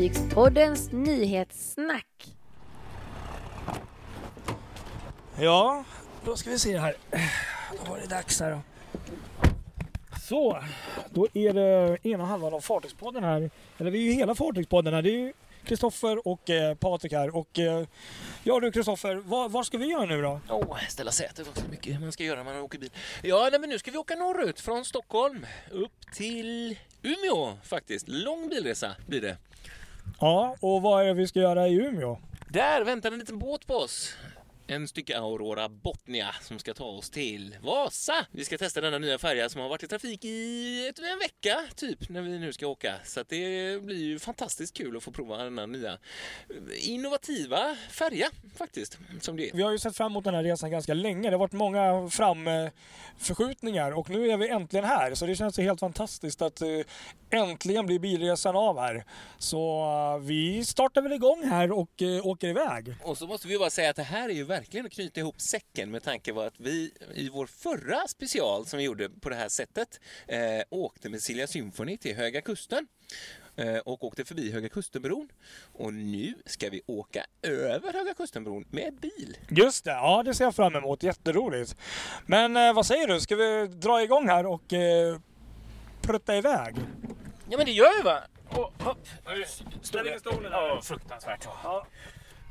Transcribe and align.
Fartygspoddens 0.00 0.92
nyhetssnack. 0.92 2.36
Ja, 5.40 5.84
då 6.24 6.36
ska 6.36 6.50
vi 6.50 6.58
se 6.58 6.78
här. 6.78 6.94
Då 7.84 7.90
var 7.90 7.98
det 7.98 8.06
dags 8.06 8.40
här 8.40 8.50
då. 8.50 8.60
Så, 10.28 10.64
då 11.10 11.28
är 11.34 11.52
det 11.52 11.98
ena 12.02 12.24
halvan 12.24 12.54
av 12.54 12.60
Fartygspodden 12.60 13.24
här. 13.24 13.50
Eller 13.78 13.90
vi 13.90 13.98
är 13.98 14.02
ju 14.02 14.12
hela 14.12 14.34
Fartygspodden 14.34 14.94
här. 14.94 15.02
Det 15.02 15.10
är 15.10 15.18
ju 15.18 15.32
Kristoffer 15.64 16.28
och 16.28 16.50
eh, 16.50 16.74
Patrik 16.74 17.12
här. 17.12 17.36
Och 17.36 17.58
eh, 17.58 17.86
ja 18.42 18.60
du 18.60 18.72
Kristoffer, 18.72 19.14
vad, 19.14 19.50
vad 19.50 19.66
ska 19.66 19.78
vi 19.78 19.86
göra 19.86 20.04
nu 20.04 20.22
då? 20.22 20.40
Åh, 20.48 20.78
ställa 20.88 21.10
sätet 21.10 21.48
också. 21.48 21.64
Mycket 21.70 22.00
man 22.00 22.12
ska 22.12 22.24
göra 22.24 22.42
när 22.42 22.52
man 22.52 22.62
åker 22.62 22.78
bil. 22.78 22.90
Ja, 23.22 23.48
nej, 23.50 23.60
men 23.60 23.70
nu 23.70 23.78
ska 23.78 23.90
vi 23.90 23.98
åka 23.98 24.14
norrut 24.14 24.60
från 24.60 24.84
Stockholm 24.84 25.46
upp 25.70 26.12
till 26.14 26.78
Umeå 27.02 27.56
faktiskt. 27.64 28.08
Lång 28.08 28.48
bilresa 28.48 28.96
blir 29.06 29.20
det. 29.20 29.36
Ja, 30.20 30.56
och 30.60 30.82
vad 30.82 31.02
är 31.02 31.06
det 31.06 31.14
vi 31.14 31.26
ska 31.26 31.38
göra 31.40 31.68
i 31.68 31.74
Umeå? 31.74 32.18
Där 32.48 32.84
väntar 32.84 33.12
en 33.12 33.18
liten 33.18 33.38
båt 33.38 33.66
på 33.66 33.74
oss. 33.74 34.14
En 34.72 34.88
stycke 34.88 35.18
Aurora 35.18 35.68
Botnia 35.68 36.34
som 36.42 36.58
ska 36.58 36.74
ta 36.74 36.84
oss 36.84 37.10
till 37.10 37.56
Vasa. 37.62 38.26
Vi 38.32 38.44
ska 38.44 38.58
testa 38.58 38.80
denna 38.80 38.98
nya 38.98 39.18
färja 39.18 39.48
som 39.48 39.60
har 39.60 39.68
varit 39.68 39.82
i 39.82 39.88
trafik 39.88 40.24
i 40.24 40.88
ett- 40.88 40.98
en 40.98 41.18
vecka 41.18 41.60
typ 41.76 42.08
när 42.08 42.22
vi 42.22 42.38
nu 42.38 42.52
ska 42.52 42.66
åka. 42.66 42.94
Så 43.04 43.22
det 43.28 43.82
blir 43.82 43.96
ju 44.04 44.18
fantastiskt 44.18 44.76
kul 44.76 44.96
att 44.96 45.02
få 45.02 45.10
prova 45.12 45.36
denna 45.36 45.66
nya 45.66 45.98
innovativa 46.80 47.76
färja 47.90 48.30
faktiskt. 48.56 48.98
Som 49.20 49.36
det 49.36 49.50
är. 49.50 49.56
Vi 49.56 49.62
har 49.62 49.70
ju 49.72 49.78
sett 49.78 49.96
fram 49.96 50.12
emot 50.12 50.24
den 50.24 50.34
här 50.34 50.42
resan 50.42 50.70
ganska 50.70 50.94
länge. 50.94 51.30
Det 51.30 51.34
har 51.36 51.38
varit 51.40 51.52
många 51.52 52.10
framförskjutningar 52.10 53.92
och 53.92 54.10
nu 54.10 54.30
är 54.30 54.36
vi 54.36 54.48
äntligen 54.48 54.84
här. 54.84 55.14
Så 55.14 55.26
det 55.26 55.36
känns 55.36 55.58
ju 55.58 55.62
helt 55.62 55.80
fantastiskt 55.80 56.42
att 56.42 56.60
eh, 56.60 56.68
äntligen 57.30 57.86
blir 57.86 57.98
bilresan 57.98 58.56
av 58.56 58.78
här. 58.80 59.04
Så 59.38 59.82
eh, 60.16 60.18
vi 60.26 60.64
startar 60.64 61.02
väl 61.02 61.12
igång 61.12 61.42
här 61.44 61.72
och 61.72 62.02
eh, 62.02 62.26
åker 62.26 62.48
iväg. 62.48 62.94
Och 63.04 63.18
så 63.18 63.26
måste 63.26 63.48
vi 63.48 63.58
bara 63.58 63.70
säga 63.70 63.90
att 63.90 63.96
det 63.96 64.02
här 64.02 64.28
är 64.28 64.32
ju 64.34 64.44
verkligen 64.60 64.86
att 64.86 64.92
knyta 64.92 65.20
ihop 65.20 65.40
säcken 65.40 65.90
med 65.90 66.02
tanke 66.02 66.32
på 66.32 66.40
att 66.40 66.60
vi 66.60 66.92
i 67.14 67.28
vår 67.28 67.46
förra 67.46 68.08
special 68.08 68.66
som 68.66 68.78
vi 68.78 68.84
gjorde 68.84 69.08
på 69.08 69.28
det 69.28 69.34
här 69.34 69.48
sättet 69.48 70.00
eh, 70.26 70.62
åkte 70.70 71.08
med 71.08 71.22
Silja 71.22 71.46
Symphony 71.46 71.96
till 71.96 72.16
Höga 72.16 72.40
Kusten 72.40 72.86
eh, 73.56 73.76
och 73.76 74.04
åkte 74.04 74.24
förbi 74.24 74.52
Höga 74.52 74.68
Kustenbron. 74.68 75.28
Och 75.72 75.94
nu 75.94 76.34
ska 76.46 76.70
vi 76.70 76.82
åka 76.86 77.24
över 77.42 77.92
Höga 77.92 78.14
Kustenbron 78.14 78.64
med 78.70 78.94
bil. 78.94 79.36
Just 79.48 79.84
det, 79.84 79.90
ja 79.90 80.22
det 80.22 80.34
ser 80.34 80.44
jag 80.44 80.56
fram 80.56 80.76
emot. 80.76 81.02
Jätteroligt. 81.02 81.76
Men 82.26 82.56
eh, 82.56 82.72
vad 82.72 82.86
säger 82.86 83.06
du, 83.06 83.20
ska 83.20 83.36
vi 83.36 83.66
dra 83.66 84.02
igång 84.02 84.28
här 84.28 84.46
och 84.46 84.72
eh, 84.72 85.20
prutta 86.02 86.36
iväg? 86.36 86.76
Ja 87.50 87.56
men 87.56 87.66
det 87.66 87.72
gör 87.72 87.96
vi 87.96 88.02
va? 88.02 88.22
Och, 88.48 88.72
hopp. 88.84 89.08
Ställ 89.82 90.06
in 90.06 90.20
stolen 90.20 90.52
Ja, 90.52 90.80
fruktansvärt. 90.82 91.44
Ja. 91.64 91.86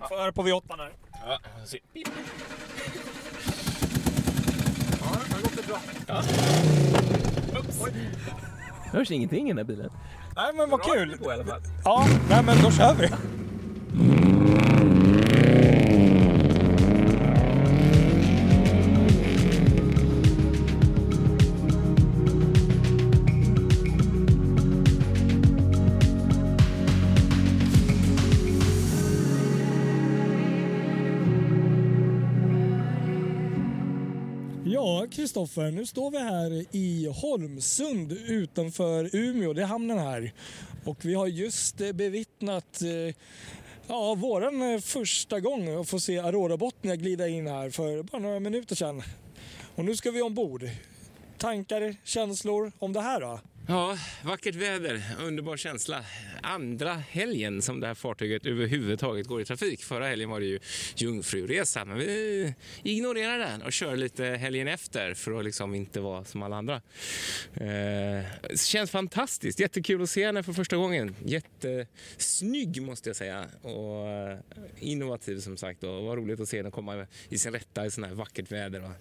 Får 0.08 0.18
höra 0.18 0.32
på 0.32 0.44
V8 0.44 0.78
här. 0.78 0.92
Ja, 1.26 1.40
se. 1.66 1.80
Pip. 1.94 2.08
Hörs 8.92 9.12
ingenting 9.12 9.46
i 9.46 9.48
den 9.48 9.58
här 9.58 9.64
bilen. 9.64 9.92
Nej 10.36 10.54
men 10.54 10.70
vad 10.70 10.84
kul! 10.84 11.18
På 11.18 11.32
i 11.32 11.34
alla 11.34 11.46
fall. 11.46 11.62
Ja, 11.86 12.06
nej 12.30 12.44
men 12.44 12.64
då 12.64 12.72
kör 12.72 12.94
vi. 12.94 13.08
Ja, 34.80 35.08
Kristoffer, 35.12 35.72
nu 35.72 35.86
står 35.86 36.12
vi 36.12 36.18
här 36.18 36.66
i 36.76 37.08
Holmsund 37.22 38.12
utanför 38.12 39.16
Umeå. 39.16 39.54
Det 39.54 39.62
är 39.62 39.66
hamnen 39.66 40.00
här. 40.00 40.34
Och 40.86 41.06
vi 41.06 41.14
har 41.14 41.28
just 41.28 41.82
eh, 41.82 41.92
bevittnat 41.92 42.82
eh, 42.82 43.16
ja, 43.88 44.16
våran 44.16 44.74
eh, 44.74 44.80
första 44.80 45.40
gång 45.40 45.82
att 45.82 45.90
få 45.90 46.00
se 46.00 46.20
Aurora 46.20 46.58
Botnia 46.58 46.96
glida 46.96 47.28
in 47.28 47.48
här 47.48 47.70
för 47.70 48.04
bara 48.04 48.22
några 48.22 48.40
minuter 48.40 48.76
sedan. 48.76 49.02
Och 49.76 49.86
nu 49.86 49.96
ska 49.96 50.12
vi 50.12 50.22
ombord. 50.22 50.70
Tankar, 51.38 51.96
känslor 52.04 52.72
om 52.80 52.94
det 52.94 53.02
här 53.02 53.22
då? 53.22 53.40
Ja, 53.72 53.98
vackert 54.24 54.56
väder, 54.56 55.02
underbar 55.20 55.58
känsla. 55.58 56.06
Andra 56.42 56.94
helgen 56.94 57.62
som 57.62 57.80
det 57.80 57.88
här 57.88 57.94
fartyget 57.94 58.46
överhuvudtaget 58.46 59.28
går 59.28 59.42
i 59.42 59.46
trafik. 59.46 59.84
Förra 59.84 60.08
helgen 60.08 60.30
var 60.30 60.40
det 60.40 60.46
ju 60.46 60.60
jungfruresa, 60.96 61.86
men 61.86 61.98
vi 61.98 62.54
ignorerar 62.84 63.38
den 63.40 63.62
och 63.62 63.74
kör 63.74 63.96
lite 63.96 64.26
helgen 64.26 64.68
efter 64.68 65.14
för 65.14 65.40
att 65.40 65.46
liksom 65.46 65.76
inte 65.76 66.00
vara 66.00 66.26
som 66.26 66.44
alla 66.44 66.56
andra. 66.56 66.82
Eh, 67.54 68.56
känns 68.56 68.92
fantastiskt, 68.92 69.60
jättekul 69.60 70.02
att 70.02 70.10
se 70.10 70.26
henne 70.26 70.44
för 70.44 70.54
första 70.54 70.78
gången. 70.78 71.16
Jättesnygg 71.26 72.82
måste 72.82 73.10
jag 73.10 73.16
säga 73.16 73.46
och 73.62 74.08
eh, 74.08 74.38
innovativ 74.80 75.40
som 75.40 75.58
sagt 75.58 75.84
och 75.84 76.04
vad 76.04 76.18
roligt 76.18 76.40
att 76.40 76.50
se 76.50 76.58
henne 76.58 76.72
komma 76.72 77.08
i 77.30 77.38
sin 77.38 77.52
rätta 77.52 77.86
i 77.86 77.92
sån 77.92 78.04
här 78.04 78.14
vackert 78.14 78.52
väder. 78.52 78.92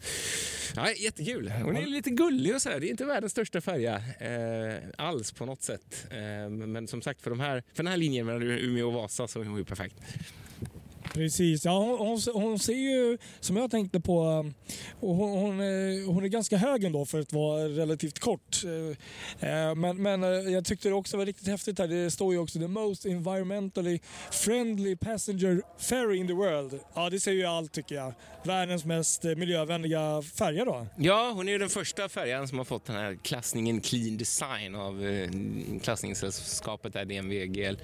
Ja, 0.77 0.93
jättekul. 0.93 1.49
Hon 1.49 1.77
är 1.77 1.87
lite 1.87 2.11
gullig 2.11 2.55
och 2.55 2.62
så 2.62 2.71
här. 2.71 2.81
Det 2.81 2.87
är 2.87 2.91
inte 2.91 3.05
världens 3.05 3.33
största 3.33 3.61
färja 3.61 4.03
eh, 4.21 4.57
Eh, 4.66 4.82
alls 4.96 5.32
på 5.32 5.46
något 5.46 5.62
sätt. 5.62 6.06
Eh, 6.10 6.50
men 6.50 6.88
som 6.88 7.02
sagt, 7.02 7.22
för, 7.22 7.30
de 7.30 7.41
här, 7.41 7.62
för 7.72 7.82
den 7.82 7.86
här 7.86 7.96
linjen 7.96 8.26
mellan 8.26 8.42
Umeå 8.42 8.86
och 8.86 8.92
Vasa 8.92 9.28
så 9.28 9.41
är 9.41 9.44
hon 9.44 9.58
ju 9.58 9.64
perfekt. 9.64 9.96
Precis, 11.19 11.65
ja, 11.65 11.79
hon, 11.79 11.99
hon, 11.99 12.43
hon 12.43 12.59
ser 12.59 12.73
ju 12.73 13.19
som 13.41 13.56
jag 13.56 13.71
tänkte 13.71 14.01
på, 14.01 14.23
eh, 14.23 14.53
hon, 15.01 15.31
hon, 15.31 15.61
är, 15.61 16.06
hon 16.06 16.25
är 16.25 16.29
ganska 16.29 16.56
hög 16.56 16.84
ändå 16.84 17.06
för 17.06 17.21
att 17.21 17.33
vara 17.33 17.65
relativt 17.65 18.19
kort. 18.19 18.65
Eh, 19.41 19.75
men, 19.75 20.03
men 20.03 20.23
jag 20.53 20.65
tyckte 20.65 20.89
det 20.89 20.95
också 20.95 21.17
var 21.17 21.27
riktigt 21.27 21.49
häftigt 21.49 21.79
här. 21.79 21.89
Det 21.89 22.11
står 22.11 22.33
ju 22.33 22.39
också 22.39 22.59
the 22.59 22.69
most 22.69 23.06
environmentally 23.06 24.01
friendly 24.31 24.97
passenger 24.97 25.62
ferry 25.79 26.17
in 26.17 26.27
the 26.27 26.33
world. 26.33 26.81
Ja, 26.95 27.11
det 27.11 27.21
säger 27.21 27.39
ju 27.39 27.47
allt 27.47 27.73
tycker 27.73 27.95
jag. 27.95 28.15
Världens 28.43 28.85
mest 28.85 29.25
miljövänliga 29.25 30.23
färja 30.23 30.65
då. 30.65 30.87
Ja, 30.97 31.33
hon 31.35 31.49
är 31.49 31.53
ju 31.53 31.59
den 31.59 31.69
första 31.69 32.09
färjan 32.09 32.49
som 32.49 32.59
har 32.59 32.65
fått 32.65 32.85
den 32.87 32.97
här 32.97 33.19
klassningen 33.23 33.81
Clean 33.81 34.17
Design 34.17 34.75
av 34.75 35.03
klassningssällskapet 35.83 36.93
där, 36.93 37.05
DNV 37.05 37.47
GL. 37.47 37.77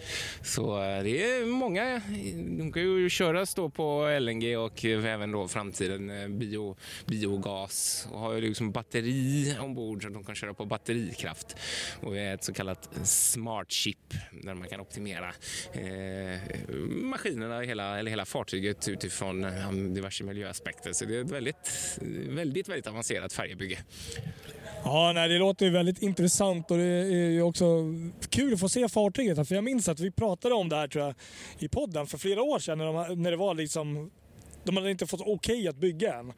Så 0.43 0.77
det 0.77 1.25
är 1.25 1.47
många, 1.47 2.03
de 2.59 2.73
kan 2.73 2.83
ju 2.83 3.11
köra 3.11 3.24
köras 3.25 3.55
då 3.55 3.69
på 3.69 4.19
LNG 4.21 4.57
och 4.57 4.85
även 4.85 5.33
då 5.33 5.49
framtiden 5.49 6.11
eh, 6.11 6.29
bio, 6.29 6.77
biogas 7.07 8.09
och 8.13 8.19
har 8.19 8.33
ju 8.35 8.41
liksom 8.41 8.73
batteri 8.73 9.57
ombord 9.61 10.03
så 10.03 10.09
att 10.09 10.15
de 10.15 10.25
kan 10.25 10.35
köra 10.35 10.55
på 10.55 10.65
batterikraft 10.65 11.57
och 12.01 12.17
är 12.17 12.35
ett 12.35 12.45
så 12.45 12.53
kallat 12.53 12.91
smart 13.03 13.71
chip 13.71 14.15
där 14.43 14.55
man 14.55 14.69
kan 14.69 14.81
optimera 14.81 15.29
eh, 15.73 16.41
maskinerna, 16.89 17.61
hela, 17.61 17.99
eller 17.99 18.11
hela 18.11 18.25
fartyget 18.25 18.89
utifrån 18.89 19.45
eh, 19.45 19.73
diverse 19.73 20.25
miljöaspekter. 20.25 20.93
Så 20.93 21.05
det 21.05 21.17
är 21.17 21.25
ett 21.25 21.31
väldigt, 21.31 21.99
väldigt, 22.29 22.69
väldigt 22.69 22.87
avancerat 22.87 23.33
färjebygge. 23.33 23.79
Ja, 24.85 25.13
nej, 25.15 25.29
det 25.29 25.39
låter 25.39 25.67
ju 25.67 25.73
väldigt 25.73 26.03
intressant 26.03 26.71
och 26.71 26.77
det 26.77 26.85
är 26.85 27.31
ju 27.31 27.43
också 27.43 27.65
kul 28.31 28.55
att 28.55 28.61
få 28.61 28.69
se 28.69 28.89
fartyget. 28.89 29.49
För 29.49 29.55
jag 29.55 29.65
minns 29.65 29.89
att 29.89 30.01
vi 30.01 30.11
pratade 30.11 30.55
om 30.55 30.69
det 30.69 30.77
här 30.77 30.89
tror 30.89 31.05
jag, 31.05 31.15
i 31.59 31.69
podden 31.69 32.07
för 32.07 32.19
flera 32.19 32.43
år 32.43 32.59
sedan 32.59 32.79
när, 32.79 32.85
de, 32.85 33.23
när 33.23 33.31
det 33.31 33.37
var 33.37 33.55
liksom 33.55 34.11
de 34.65 34.77
hade 34.77 34.91
inte 34.91 35.07
fått 35.07 35.21
okej 35.21 35.69
att 35.69 35.77
bygga 35.77 36.15
än. 36.15 36.33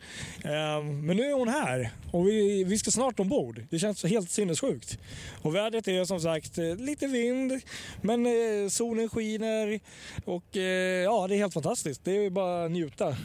Ehm, 0.44 1.06
men 1.06 1.16
nu 1.16 1.22
är 1.22 1.32
hon 1.32 1.48
här 1.48 1.90
och 2.12 2.28
vi, 2.28 2.64
vi 2.64 2.78
ska 2.78 2.90
snart 2.90 3.20
ombord. 3.20 3.64
Det 3.70 3.78
känns 3.78 4.04
helt 4.04 4.30
sinnessjukt. 4.30 4.98
Och 5.42 5.54
vädret 5.54 5.88
är 5.88 6.04
som 6.04 6.20
sagt 6.20 6.58
eh, 6.58 6.76
lite 6.76 7.06
vind, 7.06 7.60
men 8.02 8.26
eh, 8.26 8.68
solen 8.68 9.08
skiner 9.08 9.80
och 10.24 10.56
eh, 10.56 11.02
ja, 11.02 11.26
det 11.26 11.34
är 11.34 11.38
helt 11.38 11.54
fantastiskt. 11.54 12.04
Det 12.04 12.26
är 12.26 12.30
bara 12.30 12.64
att 12.64 12.70
njuta. 12.70 13.16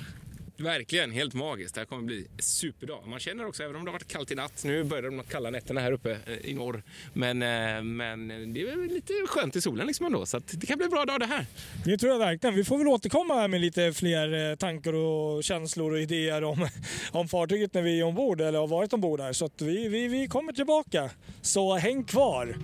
Verkligen, 0.62 1.12
helt 1.12 1.34
magiskt. 1.34 1.76
Det 1.76 1.82
här 1.82 1.86
kommer 1.86 2.04
bli 2.04 2.28
superdag. 2.40 3.08
Man 3.08 3.20
känner 3.20 3.48
också, 3.48 3.64
även 3.64 3.76
om 3.76 3.86
det 3.86 3.92
har 3.92 3.94
varit 3.94 4.08
kallt 4.08 4.32
i 4.32 4.36
natt, 4.36 4.64
nu 4.64 4.84
börjar 4.84 5.04
de 5.04 5.24
kalla 5.24 5.50
nätterna 5.50 5.82
här 5.82 5.92
uppe 5.92 6.12
eh, 6.12 6.50
i 6.50 6.54
norr, 6.54 6.84
men, 7.14 7.42
eh, 7.42 7.84
men 7.84 8.28
det 8.54 8.62
är 8.62 8.94
lite 8.94 9.14
skönt 9.28 9.56
i 9.56 9.62
solen 9.62 9.88
liksom 9.88 10.06
ändå, 10.06 10.26
så 10.26 10.38
att 10.38 10.48
det 10.60 10.66
kan 10.66 10.78
bli 10.78 10.86
en 10.86 10.92
bra 10.92 11.06
dag 11.06 11.20
det 11.20 11.26
här. 11.26 11.46
Det 11.86 11.98
tror 11.98 12.12
jag 12.12 12.20
verkligen. 12.20 12.56
Vi 12.56 12.64
får 12.64 12.78
väl 12.78 12.88
återkomma 12.88 13.34
här 13.34 13.48
med 13.48 13.62
lite 13.62 13.94
fler 13.94 14.52
eh, 14.52 14.56
tankar 14.56 14.94
och 14.94 15.44
känslor 15.44 15.92
och 15.92 16.00
idéer 16.00 16.44
om, 16.44 16.68
om 17.12 17.28
fartyget 17.28 17.74
när 17.74 17.82
vi 17.82 18.00
är 18.00 18.04
ombord 18.04 18.42
eller 18.42 18.60
har 18.60 18.68
varit 18.68 18.94
ombord 18.94 19.20
här. 19.20 19.34
Så 19.34 19.46
att 19.46 19.62
vi, 19.62 19.88
vi, 19.88 20.08
vi 20.08 20.28
kommer 20.28 20.54
tillbaka. 20.54 21.10
Så 21.42 21.76
häng 21.76 22.04
kvar! 22.04 22.58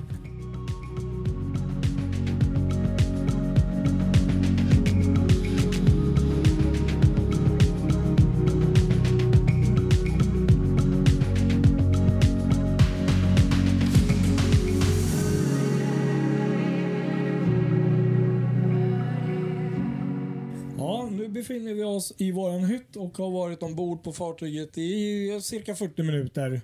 Oss 21.98 22.14
i 22.18 22.32
våran 22.32 22.66
hytt 22.66 22.96
och 22.96 23.18
har 23.18 23.32
varit 23.32 23.64
ombord 23.64 24.04
på 24.04 24.14
fartyget 24.14 24.78
i 24.78 25.40
cirka 25.42 25.76
40 25.76 26.04
minuter. 26.04 26.62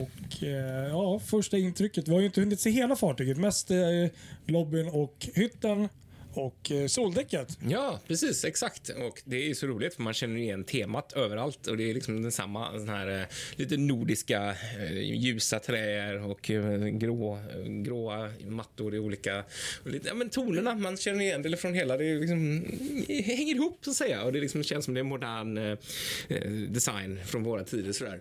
Och 0.00 0.42
eh, 0.42 0.88
ja, 0.88 1.18
första 1.18 1.58
intrycket, 1.58 2.08
vi 2.08 2.12
har 2.12 2.20
ju 2.20 2.26
inte 2.26 2.40
hunnit 2.40 2.60
se 2.60 2.70
hela 2.70 2.96
fartyget, 2.96 3.38
mest 3.38 3.70
eh, 3.70 3.76
lobbyn 4.46 4.88
och 4.88 5.28
hytten 5.34 5.88
och 6.32 6.70
eh, 6.70 6.86
soldäcket. 6.86 7.58
Ja, 7.68 8.00
precis. 8.06 8.44
Exakt. 8.44 8.88
Och 8.88 9.22
Det 9.24 9.36
är 9.36 9.48
ju 9.48 9.54
så 9.54 9.66
roligt, 9.66 9.94
för 9.94 10.02
man 10.02 10.14
känner 10.14 10.36
igen 10.36 10.64
temat 10.64 11.12
överallt. 11.12 11.66
Och 11.66 11.76
Det 11.76 11.90
är 11.90 11.94
liksom 11.94 12.22
densamma, 12.22 12.72
den 12.72 12.88
här 12.88 13.20
eh, 13.20 13.26
lite 13.56 13.76
nordiska 13.76 14.56
eh, 14.78 14.98
ljusa 14.98 15.58
träer 15.58 16.30
och 16.30 16.40
grå, 16.92 17.38
gråa 17.84 18.32
mattor 18.46 18.94
i 18.94 18.98
olika... 18.98 19.44
Och 19.84 19.90
lite, 19.90 20.08
ja, 20.08 20.14
men 20.14 20.30
tonerna, 20.30 20.74
man 20.74 20.96
känner 20.96 21.20
igen 21.20 21.42
det 21.42 21.56
från 21.56 21.74
hela... 21.74 21.96
Det 21.96 22.14
liksom, 22.14 22.64
det 23.06 23.20
hänger 23.20 23.54
ihop, 23.54 23.78
så 23.84 23.90
att 23.90 23.96
säga. 23.96 24.22
Och 24.22 24.32
Det 24.32 24.40
liksom 24.40 24.62
känns 24.62 24.84
som 24.84 24.94
det 24.94 25.00
är 25.00 25.04
modern 25.04 25.58
eh, 25.58 25.78
design 26.68 27.20
från 27.26 27.42
våra 27.42 27.64
tider. 27.64 27.92
Sådär. 27.92 28.20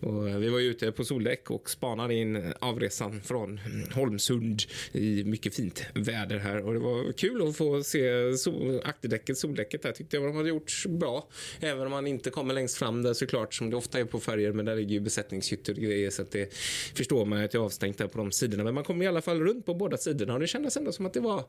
Och 0.00 0.42
vi 0.42 0.48
var 0.48 0.58
ju 0.58 0.70
ute 0.70 0.92
på 0.92 1.04
soldäck 1.04 1.50
och 1.50 1.70
spanade 1.70 2.14
in 2.14 2.52
avresan 2.58 3.22
från 3.22 3.58
mm, 3.58 3.88
Holmsund 3.92 4.62
i 4.92 5.24
mycket 5.24 5.54
fint 5.54 5.84
väder 5.94 6.38
här. 6.38 6.66
Och 6.66 6.74
Det 6.74 6.80
var 6.80 7.12
kul 7.12 7.42
att 7.48 7.56
få 7.56 7.82
se 7.82 8.36
sol, 8.36 8.80
akterdäcket, 8.84 9.38
soldäcket 9.38 9.82
där 9.82 9.92
tyckte 9.92 10.16
jag 10.16 10.24
de 10.24 10.36
hade 10.36 10.48
gjort 10.48 10.72
bra. 10.88 11.28
Även 11.60 11.84
om 11.86 11.90
man 11.90 12.06
inte 12.06 12.30
kommer 12.30 12.54
längst 12.54 12.76
fram 12.76 13.02
där 13.02 13.14
såklart 13.14 13.54
som 13.54 13.70
det 13.70 13.76
ofta 13.76 13.98
är 13.98 14.04
på 14.04 14.20
färger 14.20 14.52
men 14.52 14.64
där 14.64 14.76
ligger 14.76 14.92
ju 14.92 15.00
besättningshytter 15.00 15.72
och 15.72 15.78
grejer 15.78 16.10
så 16.10 16.22
att 16.22 16.30
det 16.30 16.54
förstår 16.94 17.24
man 17.24 17.44
att 17.44 17.50
det 17.50 17.58
är 17.58 17.62
avstängt 17.62 17.98
där 17.98 18.06
på 18.06 18.18
de 18.18 18.32
sidorna. 18.32 18.64
Men 18.64 18.74
man 18.74 18.84
kommer 18.84 19.04
i 19.04 19.08
alla 19.08 19.22
fall 19.22 19.40
runt 19.40 19.66
på 19.66 19.74
båda 19.74 19.96
sidorna 19.96 20.34
och 20.34 20.40
det 20.40 20.46
kändes 20.46 20.76
ändå 20.76 20.92
som 20.92 21.06
att 21.06 21.12
det 21.12 21.20
var 21.20 21.44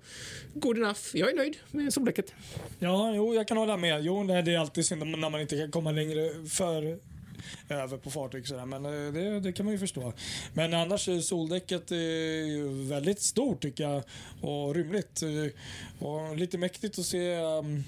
good 0.54 0.78
enough. 0.78 1.00
Jag 1.14 1.30
är 1.30 1.36
nöjd 1.36 1.58
med 1.72 1.94
soldäcket. 1.94 2.34
Ja, 2.80 3.16
jo, 3.16 3.34
jag 3.34 3.48
kan 3.48 3.58
hålla 3.58 3.78
med. 3.78 4.04
Jo, 4.04 4.24
nej, 4.24 4.44
det 4.44 4.54
är 4.54 4.60
alltid 4.60 4.86
synd 4.86 5.06
när 5.06 5.30
man 5.30 5.42
inte 5.42 5.58
kan 5.58 5.72
komma 5.72 5.92
längre 5.92 6.48
för 6.50 7.00
över 7.70 7.98
på 7.98 8.12
fartyg 8.12 8.48
sådär, 8.48 8.66
men 8.66 8.86
eh, 8.86 9.14
det, 9.14 9.40
det 9.40 9.54
kan 9.54 9.66
man 9.66 9.74
ju 9.74 9.80
förstå. 9.80 10.14
Men 10.54 10.74
annars 10.74 11.08
är 11.10 11.20
soldäcket 11.20 11.92
eh, 11.92 11.98
ju 11.98 12.88
väldigt 12.90 13.22
stort 13.22 13.62
tycker 13.62 13.84
jag 13.84 14.04
och 14.42 14.76
rymligt. 14.76 15.22
Eh, 15.22 16.08
Och 16.08 16.38
lite 16.38 16.58
mäktigt 16.58 17.00
att 17.00 17.06
se 17.06 17.36
um, 17.38 17.84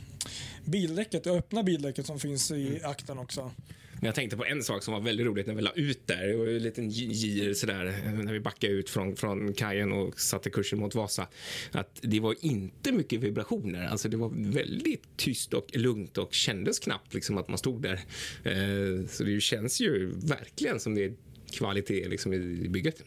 bildäcket, 0.65 1.23
det 1.23 1.31
öppna 1.31 1.63
bildäcket 1.63 2.05
som 2.05 2.19
finns 2.19 2.51
i 2.51 2.81
akten 2.83 3.19
också. 3.19 3.51
Men 3.99 4.05
jag 4.05 4.15
tänkte 4.15 4.37
på 4.37 4.45
en 4.45 4.63
sak 4.63 4.83
som 4.83 4.93
var 4.93 5.01
väldigt 5.01 5.25
roligt 5.25 5.47
när 5.47 5.53
vi 5.53 5.61
la 5.61 5.71
ut 5.75 6.07
där. 6.07 6.27
Det 6.27 6.37
var 6.37 6.45
ju 6.45 6.57
en 6.57 6.63
liten 6.63 6.89
gir 6.89 7.53
sådär 7.53 7.95
när 8.23 8.33
vi 8.33 8.39
backade 8.39 8.73
ut 8.73 8.89
från, 8.89 9.15
från 9.15 9.53
kajen 9.53 9.91
och 9.91 10.19
satte 10.19 10.49
kursen 10.49 10.79
mot 10.79 10.95
Vasa. 10.95 11.27
Att 11.71 11.99
det 12.01 12.19
var 12.19 12.35
inte 12.41 12.91
mycket 12.91 13.19
vibrationer. 13.19 13.87
Alltså 13.87 14.09
det 14.09 14.17
var 14.17 14.31
väldigt 14.53 15.03
tyst 15.17 15.53
och 15.53 15.67
lugnt 15.73 16.17
och 16.17 16.33
kändes 16.33 16.79
knappt 16.79 17.13
liksom 17.13 17.37
att 17.37 17.47
man 17.47 17.57
stod 17.57 17.81
där. 17.81 17.99
Eh, 18.43 19.07
så 19.07 19.23
det 19.23 19.41
känns 19.41 19.81
ju 19.81 20.11
verkligen 20.15 20.79
som 20.79 20.95
det 20.95 21.03
är 21.03 21.13
kvalitet 21.51 22.07
liksom 22.07 22.33
i 22.33 22.69
bygget. 22.69 23.03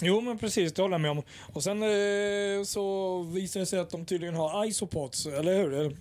Jo, 0.00 0.20
men 0.20 0.38
precis, 0.38 0.72
det 0.72 0.82
håller 0.82 0.94
jag 0.94 1.00
med 1.00 1.10
om. 1.10 1.22
Och 1.52 1.62
sen 1.62 1.82
eh, 1.82 2.64
så 2.64 3.22
visar 3.22 3.60
det 3.60 3.66
sig 3.66 3.78
att 3.78 3.90
de 3.90 4.06
tydligen 4.06 4.34
har 4.34 4.66
isopods, 4.66 5.26
eller 5.26 5.56
hur? 5.62 5.96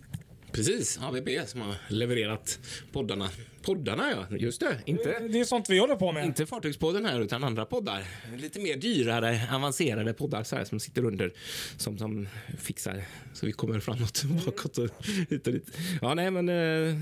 Precis, 0.52 1.00
AVB 1.02 1.30
som 1.46 1.62
har 1.62 1.76
levererat 1.88 2.60
poddarna. 2.92 3.30
Poddarna 3.62 4.12
ja, 4.12 4.38
just 4.38 4.60
det. 4.60 4.78
Inte, 4.86 5.20
Det 5.30 5.40
är 5.40 5.44
sånt 5.46 5.70
vi 5.70 5.80
håller 5.80 5.96
på 5.96 6.12
med. 6.12 6.26
inte 6.26 6.46
Fartygspodden 6.46 7.06
här 7.06 7.22
utan 7.22 7.44
andra 7.44 7.66
poddar. 7.66 8.04
Lite 8.38 8.60
mer 8.60 8.76
dyrare, 8.78 9.42
avancerade 9.54 10.14
poddar 10.14 10.44
så 10.44 10.56
här, 10.56 10.66
som 10.66 10.80
sitter 10.80 11.06
under. 11.06 11.34
Som, 11.78 11.98
som 11.98 12.28
fixar 12.58 13.04
så 13.34 13.46
vi 13.46 13.52
kommer 13.52 13.80
framåt 13.80 14.24
och 14.24 14.30
bakåt 14.46 14.78
och 14.78 14.90
hit 15.30 15.48
och 15.48 15.54
dit. 15.54 15.78
Ja, 16.02 16.14
nej 16.14 16.32
men 16.32 16.50
eh, 16.50 16.96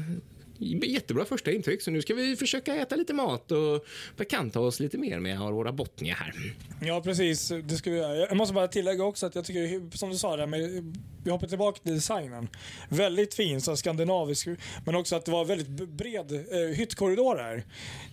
Jättebra 0.60 1.26
första 1.26 1.52
intryck, 1.52 1.82
så 1.82 1.92
nu 1.92 2.02
ska 2.02 2.14
vi 2.14 2.36
försöka 2.36 2.76
äta 2.76 2.96
lite 2.96 3.14
mat 3.14 3.52
och 3.52 3.86
bekanta 4.18 4.60
oss 4.60 4.80
lite 4.80 4.98
mer 4.98 5.20
med 5.20 5.42
Aurora 5.42 5.72
Botnia 5.72 6.16
här. 6.16 6.34
Ja, 6.82 7.02
precis. 7.02 7.52
Det 7.64 7.76
ska 7.76 7.92
vi 7.92 7.98
göra. 7.98 8.16
Jag 8.16 8.38
måste 8.38 8.54
bara 8.54 8.68
tillägga 8.68 9.04
också 9.04 9.26
att 9.26 9.36
jag 9.36 9.46
tycker, 9.46 9.98
som 9.98 10.10
du 10.10 10.18
sa, 10.18 10.36
där 10.38 10.48
med, 10.48 10.94
vi 11.24 11.32
hoppar 11.32 11.48
tillbaka 11.48 11.80
till 11.84 11.94
designen. 11.94 12.48
Väldigt 12.90 13.34
fin, 13.34 13.62
så 13.62 13.76
skandinavisk, 13.76 14.48
men 14.86 14.96
också 14.96 15.16
att 15.16 15.26
det 15.26 15.32
var 15.32 15.46
väldigt 15.46 15.90
bred 15.90 16.32
eh, 16.32 16.76
hyttkorridor 16.76 17.38
här. 17.38 17.64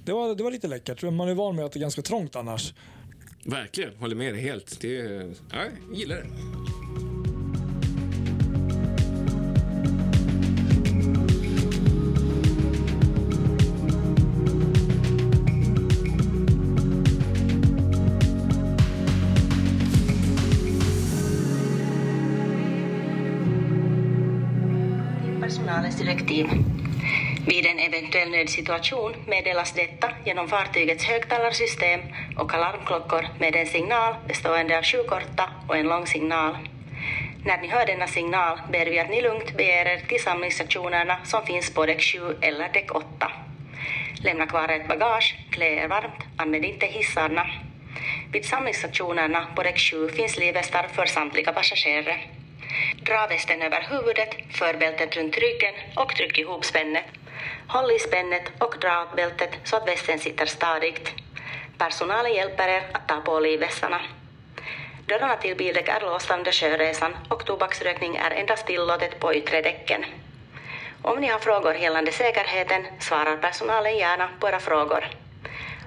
Det 0.05 0.13
var, 0.13 0.35
det 0.35 0.43
var 0.43 0.51
lite 0.51 0.69
läckert. 0.69 1.03
Man 1.03 1.29
är 1.29 1.35
van 1.35 1.57
med 1.57 1.65
att 1.65 1.73
det 1.73 1.79
är 1.79 1.81
ganska 1.81 2.03
trångt 2.03 2.37
annars. 2.37 2.75
Verkligen, 3.45 3.97
håller 3.97 4.17
med 4.17 4.35
dig 4.35 4.43
helt. 4.43 4.81
Det, 4.81 4.89
ja, 5.53 5.59
jag 5.89 5.99
gillar 5.99 6.17
det. 6.17 6.27
Personalens 25.47 25.99
direktiv. 25.99 26.47
Vid 27.47 27.67
en 27.67 27.79
eventuell 27.79 28.31
nödsituation 28.31 29.15
meddelas 29.27 29.73
detta 29.73 30.09
genom 30.25 30.49
fartygets 30.49 31.05
högtalarsystem 31.05 32.01
och 32.37 32.55
alarmklockor 32.55 33.27
med 33.39 33.57
en 33.57 33.67
signal 33.67 34.15
bestående 34.29 34.79
av 34.79 34.85
sju 34.85 35.03
korta 35.03 35.51
och 35.69 35.77
en 35.77 35.89
lång 35.89 36.07
signal. 36.07 36.57
När 37.45 37.59
ni 37.63 37.69
hör 37.69 37.87
denna 37.87 38.07
signal 38.07 38.59
ber 38.73 38.87
vi 38.87 38.99
att 38.99 39.11
ni 39.11 39.23
lugnt 39.23 39.57
beger 39.57 39.87
er 39.87 40.01
till 40.09 40.23
samlingsstationerna 40.23 41.17
som 41.25 41.47
finns 41.47 41.75
på 41.75 41.87
däck 41.87 42.03
7 42.03 42.19
eller 42.41 42.69
däck 42.73 42.95
8. 42.95 43.33
Lämna 44.25 44.47
kvar 44.47 44.69
ert 44.69 44.89
bagage, 44.89 45.37
klä 45.51 45.69
er 45.85 45.89
varmt, 45.89 46.21
använd 46.37 46.65
inte 46.65 46.87
hissarna. 46.87 47.47
Vid 48.33 48.45
samlingsstationerna 48.45 49.47
på 49.57 49.63
däck 49.63 49.79
7 49.79 50.09
finns 50.09 50.39
livvästar 50.39 50.87
för 50.95 51.07
samtliga 51.07 51.53
passagerare. 51.53 52.36
Dra 53.07 53.27
västen 53.27 53.63
över 53.63 53.87
huvudet, 53.91 54.37
för 54.59 54.75
bältet 54.75 55.17
runt 55.17 55.39
ryggen 55.39 55.75
och 55.97 56.15
tryck 56.17 56.39
ihop 56.39 56.65
spännet. 56.65 57.05
Håll 57.69 57.91
i 57.91 57.99
spännet 57.99 58.43
och 58.59 58.77
dra 58.81 59.03
åt 59.03 59.17
bältet 59.17 59.51
så 59.65 59.77
att 59.77 59.89
västen 59.89 60.19
sitter 60.19 60.47
stadigt. 60.47 61.13
Personalen 61.79 62.35
hjälper 62.35 62.69
er 62.69 62.83
att 62.93 63.09
ta 63.09 63.21
på 63.21 63.41
livvästarna. 63.41 64.01
Dörrarna 65.07 65.37
till 65.37 65.57
bildäck 65.57 65.89
är 65.89 66.01
låsta 66.01 66.35
under 66.35 66.53
sjöresan 66.53 67.17
och 67.29 67.45
tobaksrökning 67.47 68.17
är 68.17 68.31
endast 68.31 68.67
tillåtet 68.67 69.21
på 69.21 69.35
yttre 69.35 69.63
däcken. 69.63 70.05
Om 71.03 71.21
ni 71.21 71.29
har 71.29 71.39
frågor 71.39 71.75
gällande 71.75 72.13
säkerheten 72.13 72.87
svarar 73.01 73.37
personalen 73.37 73.97
gärna 73.97 74.29
på 74.41 74.49
era 74.49 74.61
frågor. 74.61 75.05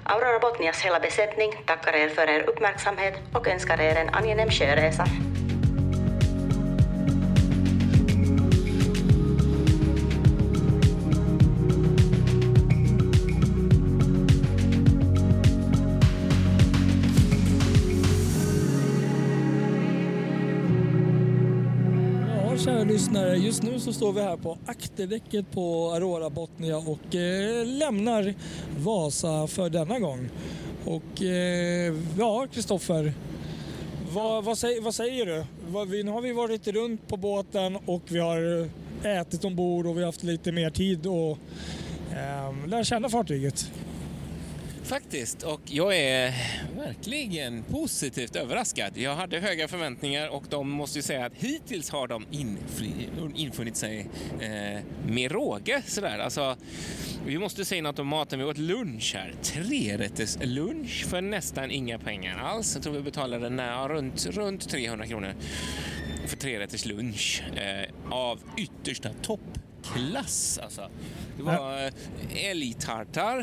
Aurora 0.04 0.38
Botnias 0.38 0.82
hela 0.82 1.00
besättning 1.00 1.52
tackar 1.66 1.96
er 1.96 2.08
för 2.08 2.28
er 2.28 2.42
uppmärksamhet 2.42 3.14
och 3.34 3.48
önskar 3.48 3.80
er 3.80 3.96
en 3.96 4.08
angenäm 4.08 4.50
sjöresa. 4.50 5.04
Lyssnare. 22.92 23.36
Just 23.36 23.62
nu 23.62 23.80
så 23.80 23.92
står 23.92 24.12
vi 24.12 24.20
här 24.20 24.36
på 24.36 24.58
akterdäcket 24.66 25.50
på 25.50 25.90
Aurora 25.90 26.30
Botnia 26.30 26.76
och 26.76 27.14
eh, 27.14 27.66
lämnar 27.66 28.34
Vasa 28.78 29.46
för 29.46 29.70
denna 29.70 29.98
gång. 29.98 30.28
Och 30.84 31.22
eh, 31.22 31.94
ja, 32.18 32.46
Kristoffer. 32.52 33.12
Vad, 34.12 34.44
vad, 34.44 34.58
säger, 34.58 34.80
vad 34.80 34.94
säger 34.94 35.26
du? 35.26 35.44
Vad, 35.68 35.88
vi, 35.88 36.02
nu 36.02 36.10
har 36.10 36.20
vi 36.20 36.32
varit 36.32 36.68
runt 36.68 37.08
på 37.08 37.16
båten 37.16 37.78
och 37.86 38.02
vi 38.08 38.18
har 38.18 38.68
ätit 39.02 39.44
ombord 39.44 39.86
och 39.86 39.96
vi 39.96 40.00
har 40.00 40.06
haft 40.06 40.22
lite 40.22 40.52
mer 40.52 40.70
tid 40.70 41.06
och 41.06 41.38
eh, 42.12 42.66
lära 42.66 42.84
känna 42.84 43.08
fartyget. 43.08 43.70
Faktiskt, 44.90 45.42
och 45.42 45.60
jag 45.64 45.96
är 45.96 46.34
verkligen 46.76 47.62
positivt 47.62 48.36
överraskad. 48.36 48.96
Jag 48.96 49.14
hade 49.14 49.40
höga 49.40 49.68
förväntningar 49.68 50.28
och 50.28 50.44
de 50.48 50.70
måste 50.70 50.98
ju 50.98 51.02
säga 51.02 51.26
att 51.26 51.32
hittills 51.34 51.90
har 51.90 52.08
de 52.08 52.26
infunnit 53.34 53.76
sig 53.76 54.06
eh, 54.40 54.80
med 55.06 55.32
råge. 55.32 55.82
Sådär. 55.86 56.18
Alltså, 56.18 56.56
vi 57.26 57.38
måste 57.38 57.64
säga 57.64 57.82
något 57.82 57.98
om 57.98 58.06
maten. 58.06 58.38
Vi 58.38 58.44
åt 58.44 58.58
lunch 58.58 59.14
här. 59.16 59.34
Trerätters 59.42 60.38
lunch 60.42 61.06
för 61.08 61.20
nästan 61.20 61.70
inga 61.70 61.98
pengar 61.98 62.38
alls. 62.38 62.74
Jag 62.74 62.82
tror 62.82 62.94
vi 62.94 63.02
betalade 63.02 63.50
när, 63.50 63.88
runt, 63.88 64.26
runt 64.26 64.68
300 64.70 65.06
kronor 65.06 65.34
för 66.26 66.36
trerätters 66.36 66.84
lunch 66.84 67.42
eh, 67.56 68.14
av 68.14 68.40
yttersta 68.56 69.08
topp 69.22 69.59
toppklass. 69.94 70.58
Alltså. 70.62 70.88
Det 71.36 71.42
var 71.42 71.84
eh, 71.86 71.92
älgtartar 72.50 73.38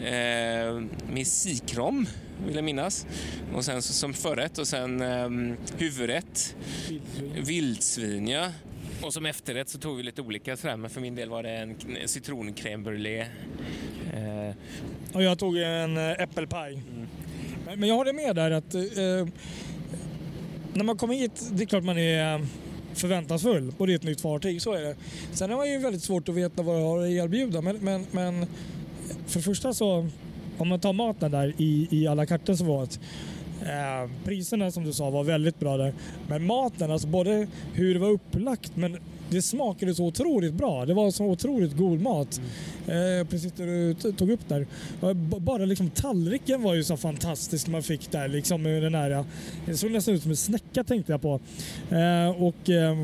eh, 0.00 0.80
med 1.12 1.26
sikrom, 1.26 2.06
vill 2.46 2.54
jag 2.56 2.64
minnas. 2.64 3.06
Och 3.54 3.64
sen 3.64 3.82
som 3.82 4.14
förrätt 4.14 4.58
och 4.58 4.68
sen 4.68 5.02
eh, 5.02 5.56
huvudrätt. 5.78 6.56
Vildsvin, 7.34 8.28
ja. 8.28 8.52
Och 9.02 9.12
som 9.14 9.26
efterrätt 9.26 9.68
så 9.68 9.78
tog 9.78 9.96
vi 9.96 10.02
lite 10.02 10.22
olika 10.22 10.56
sådär, 10.56 10.76
men 10.76 10.90
för 10.90 11.00
min 11.00 11.14
del 11.14 11.28
var 11.28 11.42
det 11.42 11.50
en 11.50 11.76
citroncrème 12.06 12.84
brûlée. 12.84 13.26
Eh, 14.14 14.54
Och 15.12 15.22
jag 15.22 15.38
tog 15.38 15.56
en 15.58 15.96
eh, 15.96 16.10
äppelpaj. 16.10 16.82
Men, 17.66 17.80
men 17.80 17.88
jag 17.88 17.96
håller 17.96 18.12
med 18.12 18.36
där 18.36 18.50
att 18.50 18.74
eh, 18.74 18.80
när 20.74 20.84
man 20.84 20.96
kommer 20.98 21.14
hit, 21.14 21.48
det 21.52 21.62
är 21.62 21.66
klart 21.66 21.84
man 21.84 21.98
är 21.98 22.34
eh, 22.34 22.40
förväntansfull 23.00 23.72
och 23.78 23.86
det 23.86 23.92
är 23.92 23.96
ett 23.96 24.02
nytt 24.02 24.20
fartyg, 24.20 24.62
så 24.62 24.72
är 24.72 24.80
det. 24.80 24.96
Sen 25.32 25.50
är 25.50 25.60
det 25.60 25.68
ju 25.68 25.78
väldigt 25.78 26.02
svårt 26.02 26.28
att 26.28 26.34
veta 26.34 26.62
vad 26.62 26.76
det 26.76 26.82
har 26.82 27.02
att 27.02 27.08
erbjuda 27.08 27.60
men, 27.60 27.76
men, 27.76 28.06
men 28.10 28.46
för 29.26 29.38
det 29.38 29.44
första 29.44 29.72
så, 29.74 30.08
om 30.58 30.68
man 30.68 30.80
tar 30.80 30.92
maten 30.92 31.30
där 31.30 31.54
i, 31.56 31.88
i 31.90 32.06
alla 32.06 32.26
kartor 32.26 32.54
som 32.54 32.66
var 32.66 32.86
det 32.86 32.98
Eh, 33.62 34.10
priserna 34.24 34.70
som 34.70 34.84
du 34.84 34.92
sa 34.92 35.10
var 35.10 35.24
väldigt 35.24 35.60
bra 35.60 35.76
där. 35.76 35.94
Men 36.28 36.46
maten, 36.46 36.90
alltså 36.90 37.08
både 37.08 37.46
hur 37.72 37.94
det 37.94 38.00
var 38.00 38.10
upplagt 38.10 38.76
men 38.76 38.98
det 39.30 39.42
smakade 39.42 39.94
så 39.94 40.04
otroligt 40.04 40.54
bra. 40.54 40.86
Det 40.86 40.94
var 40.94 41.10
så 41.10 41.24
otroligt 41.24 41.76
god 41.76 42.00
mat. 42.00 42.40
Eh, 42.86 43.26
precis 43.28 43.52
det 43.52 43.64
du 43.64 44.12
tog 44.12 44.30
upp 44.30 44.48
där. 44.48 44.66
Bara 45.40 45.64
liksom 45.64 45.90
tallriken 45.90 46.62
var 46.62 46.74
ju 46.74 46.84
så 46.84 46.96
fantastisk 46.96 47.68
man 47.68 47.82
fick 47.82 48.10
där. 48.10 48.28
Liksom 48.28 48.62
med 48.62 48.82
den 48.82 48.94
här, 48.94 49.24
det 49.66 49.76
såg 49.76 49.90
nästan 49.90 50.14
ut 50.14 50.22
som 50.22 50.30
en 50.30 50.36
snäcka 50.36 50.84
tänkte 50.84 51.12
jag 51.12 51.22
på. 51.22 51.40
Eh, 51.90 52.42
och 52.42 52.70
eh, 52.70 52.96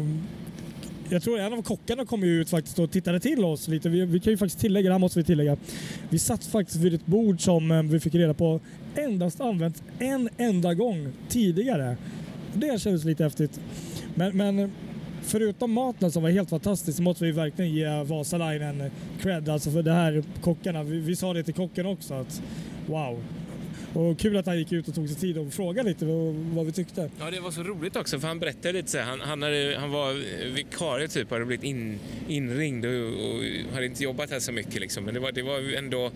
jag 1.11 1.23
tror 1.23 1.39
en 1.39 1.53
av 1.53 1.63
kockarna 1.63 2.05
kom 2.05 2.23
ut 2.23 2.51
faktiskt 2.51 2.79
och 2.79 2.91
tittade 2.91 3.21
till 3.21 3.45
oss 3.45 3.69
lite. 3.69 3.89
Vi, 3.89 4.05
vi 4.05 4.21
kan 4.21 4.31
ju 4.31 4.37
faktiskt 4.37 4.61
tillägga, 4.61 4.89
det 4.89 4.95
här 4.95 4.99
måste 4.99 5.19
vi 5.19 5.25
tillägga. 5.25 5.57
Vi 6.11 6.19
satt 6.19 6.45
faktiskt 6.45 6.79
vid 6.79 6.95
ett 6.95 7.07
bord 7.07 7.41
som 7.41 7.71
ehm, 7.71 7.89
vi 7.89 8.01
fick 8.01 8.15
reda 8.15 8.35
på 8.35 8.61
endast 8.95 9.41
använts 9.41 9.83
en 9.99 10.29
enda 10.37 10.75
gång 10.75 11.09
tidigare. 11.29 11.97
Det 12.55 12.81
kändes 12.81 13.05
lite 13.05 13.25
häftigt. 13.25 13.61
Men, 14.15 14.37
men 14.37 14.73
förutom 15.27 15.73
maten 15.73 16.13
som 16.13 16.23
var 16.23 16.31
helt 16.31 16.51
fantastisk 16.51 16.97
så 16.97 17.03
måste 17.03 17.25
vi 17.25 17.33
verkligen 17.33 17.73
ge 17.73 18.03
Vasalainen 18.05 18.91
cred. 19.21 19.49
Alltså 19.49 19.71
för 19.71 19.83
det 19.83 19.93
här 19.93 20.23
kockarna. 20.41 20.83
Vi, 20.83 21.01
vi 21.01 21.17
sa 21.17 21.33
det 21.33 21.43
till 21.43 21.55
kocken 21.55 21.87
också 21.87 22.15
att 22.15 22.43
wow. 22.87 23.19
Och 23.97 24.19
kul 24.19 24.37
att 24.37 24.47
han 24.47 24.59
gick 24.59 24.73
ut 24.73 24.89
och 24.89 24.95
tog 24.95 25.09
sig 25.09 25.17
tid 25.17 25.39
och 25.39 25.53
frågade 25.53 25.89
lite 25.89 26.05
vad, 26.05 26.35
vad 26.35 26.67
vi 26.67 26.73
tyckte. 26.73 27.11
Ja, 27.19 27.31
det 27.31 27.41
var 27.41 27.51
så 27.51 27.63
roligt 27.63 27.97
också 27.97 28.21
för 28.21 28.29
han 28.29 28.39
berättade 28.39 28.73
lite 28.73 28.91
så 28.91 28.99
här, 28.99 29.05
han, 29.05 29.21
han, 29.21 29.43
hade, 29.43 29.77
han 29.81 29.91
var 29.91 30.15
vikarie 30.55 31.09
typ, 31.09 31.31
hade 31.31 31.45
blivit 31.45 31.65
in, 31.65 31.99
inringd 32.29 32.85
och, 32.85 32.93
och 32.93 33.43
hade 33.75 33.87
inte 33.87 34.05
jobbat 34.05 34.31
här 34.31 34.41
så 34.41 34.53
mycket 34.53 34.81
liksom. 34.81 35.05
Men 35.05 35.15
det 35.15 35.21
var, 35.21 35.33
det 35.33 35.43
var 35.43 35.77
ändå, 35.79 36.11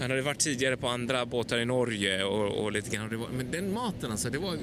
han 0.00 0.10
hade 0.10 0.22
varit 0.22 0.38
tidigare 0.38 0.76
på 0.76 0.88
andra 0.88 1.26
båtar 1.26 1.58
i 1.58 1.64
Norge 1.64 2.24
och, 2.24 2.64
och 2.64 2.72
lite 2.72 2.96
grann. 2.96 3.04
Och 3.04 3.10
det 3.10 3.16
var, 3.16 3.28
men 3.28 3.50
den 3.50 3.72
maten 3.72 4.10
alltså, 4.10 4.30
det 4.30 4.38
var 4.38 4.56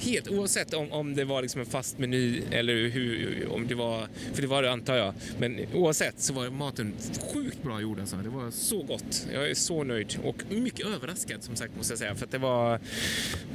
helt 0.00 0.28
oavsett 0.28 0.74
om, 0.74 0.92
om 0.92 1.14
det 1.14 1.24
var 1.24 1.42
liksom 1.42 1.60
en 1.60 1.66
fast 1.66 1.98
meny 1.98 2.42
eller 2.50 2.88
hur, 2.88 3.48
om 3.50 3.66
det 3.66 3.74
var, 3.74 4.08
för 4.32 4.42
det 4.42 4.48
var 4.48 4.62
det 4.62 4.72
antar 4.72 4.96
jag. 4.96 5.14
Men 5.38 5.60
oavsett 5.74 6.20
så 6.20 6.32
var 6.32 6.50
maten 6.50 6.92
sjukt 7.32 7.62
bra 7.62 7.80
gjord 7.80 8.00
alltså. 8.00 8.16
Det 8.16 8.28
var 8.28 8.50
så 8.50 8.82
gott. 8.82 9.26
Jag 9.32 9.50
är 9.50 9.54
så 9.54 9.84
nöjd 9.84 10.18
och 10.24 10.36
mycket 10.50 10.86
överraskad 10.86 11.42
som 11.42 11.56
sagt 11.56 11.76
måste 11.76 11.92
jag 11.92 11.98
säga 11.98 12.03
säga. 12.04 12.14
För 12.14 12.24
att 12.24 12.30
det 12.30 12.38
var, 12.38 12.78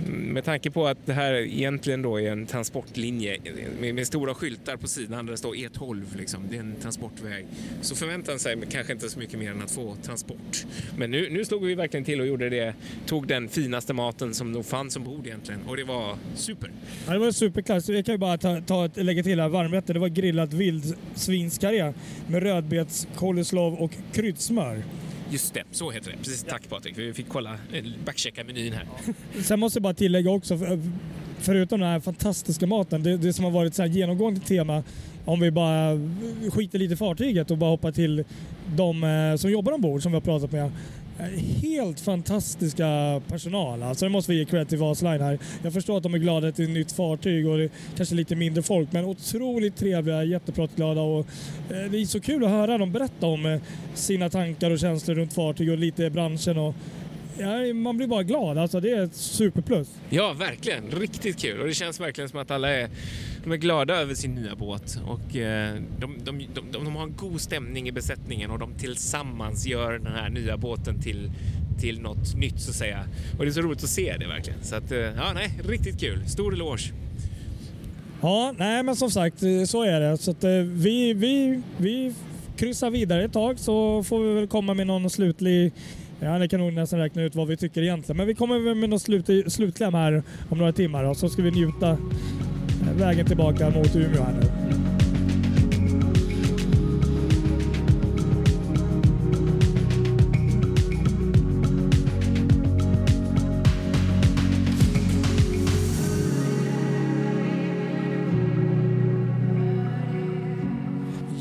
med 0.07 0.45
tanke 0.45 0.71
på 0.71 0.87
att 0.87 1.05
det 1.05 1.13
här 1.13 1.33
egentligen 1.33 2.01
då 2.01 2.19
är 2.19 2.31
en 2.31 2.45
transportlinje 2.45 3.37
med, 3.79 3.95
med 3.95 4.07
stora 4.07 4.33
skyltar 4.33 4.77
på 4.77 4.87
sidan 4.87 5.25
där 5.25 5.31
det 5.31 5.37
står 5.37 5.53
E12, 5.55 6.17
liksom. 6.17 6.43
det 6.49 6.55
är 6.55 6.59
en 6.59 6.75
transportväg, 6.81 7.45
så 7.81 7.95
förväntar 7.95 8.31
han 8.31 8.39
sig 8.39 8.57
kanske 8.71 8.93
inte 8.93 9.09
så 9.09 9.19
mycket 9.19 9.39
mer 9.39 9.51
än 9.51 9.61
att 9.61 9.71
få 9.71 9.95
transport. 9.95 10.65
Men 10.97 11.11
nu, 11.11 11.29
nu 11.29 11.45
slog 11.45 11.65
vi 11.65 11.75
verkligen 11.75 12.03
till 12.05 12.21
och 12.21 12.27
gjorde 12.27 12.49
det, 12.49 12.73
tog 13.05 13.27
den 13.27 13.49
finaste 13.49 13.93
maten 13.93 14.33
som 14.33 14.51
nog 14.51 14.65
fanns 14.65 14.95
ombord 14.95 15.27
egentligen 15.27 15.61
och 15.67 15.77
det 15.77 15.83
var 15.83 16.15
super. 16.35 16.71
Ja, 17.07 17.13
det 17.13 17.19
var 17.19 17.31
superklass. 17.31 17.89
Jag 17.89 18.05
kan 18.05 18.13
ju 18.13 18.19
bara 18.19 18.37
ta, 18.37 18.61
ta 18.61 18.85
ett, 18.85 18.97
lägga 18.97 19.23
till 19.23 19.39
här 19.39 19.49
varmrätter. 19.49 19.93
Det 19.93 19.99
var 19.99 20.07
grillat 20.07 20.53
vildsvinskarré 20.53 21.93
med 22.27 22.43
rödbets, 22.43 23.07
coleslaw 23.15 23.83
och 23.83 23.91
kryddsmör. 24.13 24.83
Just 25.31 25.53
det, 25.53 25.63
så 25.71 25.91
heter 25.91 26.12
det. 26.12 26.17
Precis, 26.17 26.43
tack 26.43 26.69
Patrik. 26.69 26.98
Vi 26.98 27.13
fick 27.13 27.29
kolla, 27.29 27.53
eh, 27.74 27.86
backchecka 28.05 28.43
menyn 28.43 28.74
här. 28.74 28.88
Sen 29.43 29.59
måste 29.59 29.77
jag 29.77 29.83
bara 29.83 29.93
tillägga 29.93 30.31
också, 30.31 30.57
för, 30.57 30.79
förutom 31.39 31.79
den 31.79 31.89
här 31.89 32.00
fantastiska 32.00 32.67
maten, 32.67 33.03
det, 33.03 33.17
det 33.17 33.33
som 33.33 33.45
har 33.45 33.51
varit 33.51 33.75
så 33.75 33.81
här 33.81 33.89
genomgående 33.89 34.39
tema, 34.39 34.83
om 35.25 35.39
vi 35.39 35.51
bara 35.51 36.00
skiter 36.51 36.79
lite 36.79 36.93
i 36.93 36.98
fartyget 36.98 37.51
och 37.51 37.57
bara 37.57 37.69
hoppar 37.69 37.91
till 37.91 38.24
de 38.75 39.03
eh, 39.03 39.36
som 39.36 39.51
jobbar 39.51 39.71
ombord 39.71 40.03
som 40.03 40.12
vi 40.12 40.15
har 40.15 40.21
pratat 40.21 40.51
med. 40.51 40.71
Helt 41.61 41.99
fantastiska 41.99 43.21
personal. 43.27 43.83
Alltså 43.83 44.05
det 44.05 44.09
måste 44.09 44.31
vi 44.31 44.38
ge 44.38 44.45
cred 44.45 44.69
till 44.69 44.77
Vasline 44.77 45.21
här. 45.21 45.39
Jag 45.63 45.73
förstår 45.73 45.97
att 45.97 46.03
de 46.03 46.13
är 46.13 46.17
glada 46.17 46.47
att 46.47 46.55
det 46.55 46.63
är 46.63 46.67
ett 46.67 46.73
nytt 46.73 46.91
fartyg 46.91 47.47
och 47.47 47.57
det 47.57 47.63
är 47.63 47.69
kanske 47.97 48.15
lite 48.15 48.35
mindre 48.35 48.63
folk, 48.63 48.91
men 48.91 49.05
otroligt 49.05 49.77
trevliga, 49.77 50.23
jättepratglada 50.23 51.01
och 51.01 51.19
eh, 51.69 51.91
det 51.91 51.97
är 51.97 52.05
så 52.05 52.19
kul 52.19 52.43
att 52.43 52.49
höra 52.49 52.77
dem 52.77 52.91
berätta 52.91 53.27
om 53.27 53.45
eh, 53.45 53.61
sina 53.93 54.29
tankar 54.29 54.71
och 54.71 54.79
känslor 54.79 55.15
runt 55.15 55.33
fartyg 55.33 55.71
och 55.71 55.77
lite 55.77 56.09
branschen 56.09 56.57
och 56.57 56.75
ja, 57.39 57.73
man 57.73 57.97
blir 57.97 58.07
bara 58.07 58.23
glad. 58.23 58.57
Alltså 58.57 58.79
det 58.79 58.91
är 58.91 59.03
ett 59.03 59.15
superplus. 59.15 59.88
Ja, 60.09 60.33
verkligen. 60.33 60.91
Riktigt 60.91 61.38
kul. 61.39 61.59
Och 61.59 61.67
det 61.67 61.73
känns 61.73 61.99
verkligen 61.99 62.29
som 62.29 62.39
att 62.39 62.51
alla 62.51 62.69
är, 62.69 62.89
de 63.43 63.51
är 63.51 63.58
glada 63.58 63.96
över 63.96 64.13
sin 64.13 64.36
nya 64.36 64.55
båt. 64.55 65.00
Och 65.05 65.36
eh, 65.36 65.75
de, 66.00 66.15
de, 66.24 66.48
de, 66.53 66.72
de, 66.72 66.96
har 66.96 67.03
en 67.03 67.15
god 67.15 67.41
stämning 67.41 67.88
i 67.88 67.91
besättningen 67.91 68.51
och 68.51 68.60
de 68.60 68.74
tillsammans 68.74 69.65
gör 69.65 69.91
den 69.91 70.13
här 70.13 70.29
nya 70.29 70.58
båten 70.58 71.01
till, 71.01 71.31
till 71.79 72.01
något 72.01 72.36
nytt 72.36 72.62
så 72.62 72.69
att 72.69 72.75
säga. 72.75 73.05
Och 73.38 73.46
det 73.46 73.51
är 73.51 73.53
så 73.53 73.62
roligt 73.62 73.84
att 73.84 73.89
se 73.89 74.15
det 74.19 74.27
verkligen. 74.27 74.63
Så 74.63 74.75
att, 74.75 74.91
eh, 74.91 75.00
ja, 75.00 75.34
nej, 75.34 75.60
riktigt 75.63 76.00
kul. 76.00 76.27
Stor 76.27 76.53
eloge. 76.53 76.93
Ja, 78.22 78.53
nej 78.58 78.84
men 78.84 78.96
som 78.96 79.12
sagt 79.12 79.43
eh, 79.43 79.63
så 79.63 79.84
är 79.84 80.00
det. 80.00 80.17
Så 80.17 80.31
att, 80.31 80.43
vi, 80.63 81.13
vi, 81.13 81.62
vi 81.77 82.13
kryssar 82.58 82.89
vidare 82.89 83.24
ett 83.24 83.34
tag 83.34 83.60
så 83.60 84.03
får 84.03 84.19
vi 84.19 84.34
väl 84.34 84.48
komma 84.48 84.74
med 84.74 84.88
någon 84.88 85.10
slutlig 85.10 85.72
Ja, 86.22 86.38
ni 86.38 86.48
kan 86.48 86.60
nog 86.60 86.74
nästan 86.74 87.00
räkna 87.00 87.24
ut 87.24 87.36
vad 87.36 87.48
vi 87.48 87.58
tycker 87.58 87.81
egentligen. 87.81 88.17
Men 88.17 88.27
vi 88.27 88.36
kommer 88.36 88.75
med 88.75 88.89
något 88.89 89.01
slut, 89.01 89.53
slutkläm 89.53 89.93
här 89.93 90.24
om 90.50 90.58
några 90.58 90.74
timmar 90.74 91.03
och 91.03 91.17
så 91.17 91.29
ska 91.29 91.41
vi 91.41 91.51
njuta 91.51 91.98
vägen 92.99 93.25
tillbaka 93.25 93.69
mot 93.69 93.95
Umeå 93.95 94.23
här 94.23 94.33
nu. 94.33 94.78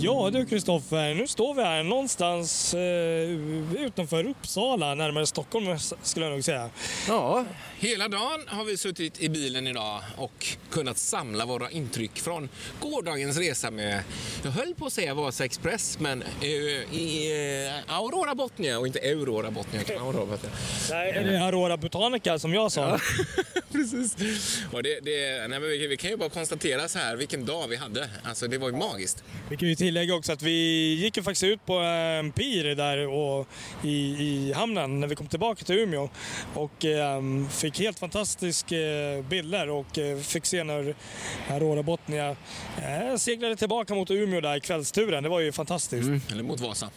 Ja 0.00 0.30
du 0.30 0.46
Kristoffer, 0.46 1.14
nu 1.14 1.26
står 1.26 1.54
vi 1.54 1.62
här 1.62 1.82
någonstans 1.82 2.74
eh, 2.74 3.82
utanför 3.84 4.26
Uppsala, 4.26 4.94
närmare 4.94 5.26
Stockholm 5.26 5.78
skulle 6.02 6.26
jag 6.26 6.32
nog 6.32 6.44
säga. 6.44 6.70
Ja, 7.08 7.44
hela 7.78 8.08
dagen 8.08 8.44
har 8.46 8.64
vi 8.64 8.76
suttit 8.76 9.22
i 9.22 9.28
bilen 9.28 9.66
idag 9.66 10.00
och 10.16 10.46
kunnat 10.70 10.98
samla 10.98 11.46
våra 11.46 11.70
intryck 11.70 12.18
från 12.18 12.48
gårdagens 12.80 13.36
resa 13.38 13.70
med, 13.70 14.02
jag 14.44 14.50
höll 14.50 14.74
på 14.74 14.86
att 14.86 14.92
säga 14.92 15.14
Vasa 15.14 15.44
Express, 15.44 15.98
men 16.00 16.22
eh, 16.22 16.48
i 16.98 17.32
eh, 17.88 17.94
Aurora 17.94 18.34
Botnia 18.34 18.78
och 18.78 18.86
inte 18.86 18.98
Aurora 18.98 19.50
Botnia, 19.50 19.80
utan 19.80 19.96
Aurora 19.96 20.26
Botnia. 20.26 20.50
Nej, 20.90 21.10
är 21.10 21.24
det 21.24 21.44
Aurora 21.44 21.76
Botanica 21.76 22.38
som 22.38 22.54
jag 22.54 22.72
sa? 22.72 23.00
Precis. 23.72 24.16
Och 24.72 24.82
det, 24.82 25.00
det, 25.02 25.48
nej, 25.48 25.60
vi, 25.60 25.86
vi 25.86 25.96
kan 25.96 26.10
ju 26.10 26.16
bara 26.16 26.28
konstatera 26.28 26.88
så 26.88 26.98
här, 26.98 27.16
vilken 27.16 27.44
dag 27.44 27.68
vi 27.68 27.76
hade. 27.76 28.10
Alltså 28.22 28.48
det 28.48 28.58
var 28.58 28.68
ju 28.70 28.76
magiskt. 28.76 29.24
Vi 29.50 29.56
kan 29.56 29.68
ju 29.68 29.76
tillägga 29.88 30.14
också 30.14 30.32
att 30.32 30.42
vi 30.42 30.94
gick 30.94 31.16
ju 31.16 31.22
faktiskt 31.22 31.44
ut 31.44 31.66
på 31.66 31.74
en 31.74 32.32
pir 32.32 32.64
där 32.74 33.06
och 33.08 33.48
i, 33.82 33.88
i 33.88 34.52
hamnen 34.52 35.00
när 35.00 35.08
vi 35.08 35.14
kom 35.14 35.26
tillbaka 35.26 35.64
till 35.64 35.78
Umeå 35.78 36.08
och 36.54 36.84
eh, 36.84 37.22
fick 37.50 37.78
helt 37.78 37.98
fantastiska 37.98 38.76
eh, 38.76 39.24
bilder 39.24 39.68
och 39.70 39.98
eh, 39.98 40.18
fick 40.18 40.46
se 40.46 40.64
när 40.64 40.94
Aurora 41.50 41.82
Botnia 41.82 42.36
eh, 42.82 43.16
seglade 43.16 43.56
tillbaka 43.56 43.94
mot 43.94 44.10
Umeå 44.10 44.40
där 44.40 44.56
i 44.56 44.60
kvällsturen. 44.60 45.22
Det 45.22 45.28
var 45.28 45.40
ju 45.40 45.52
fantastiskt. 45.52 46.08
Eller 46.32 46.42
mot 46.42 46.60
Vasa. 46.60 46.90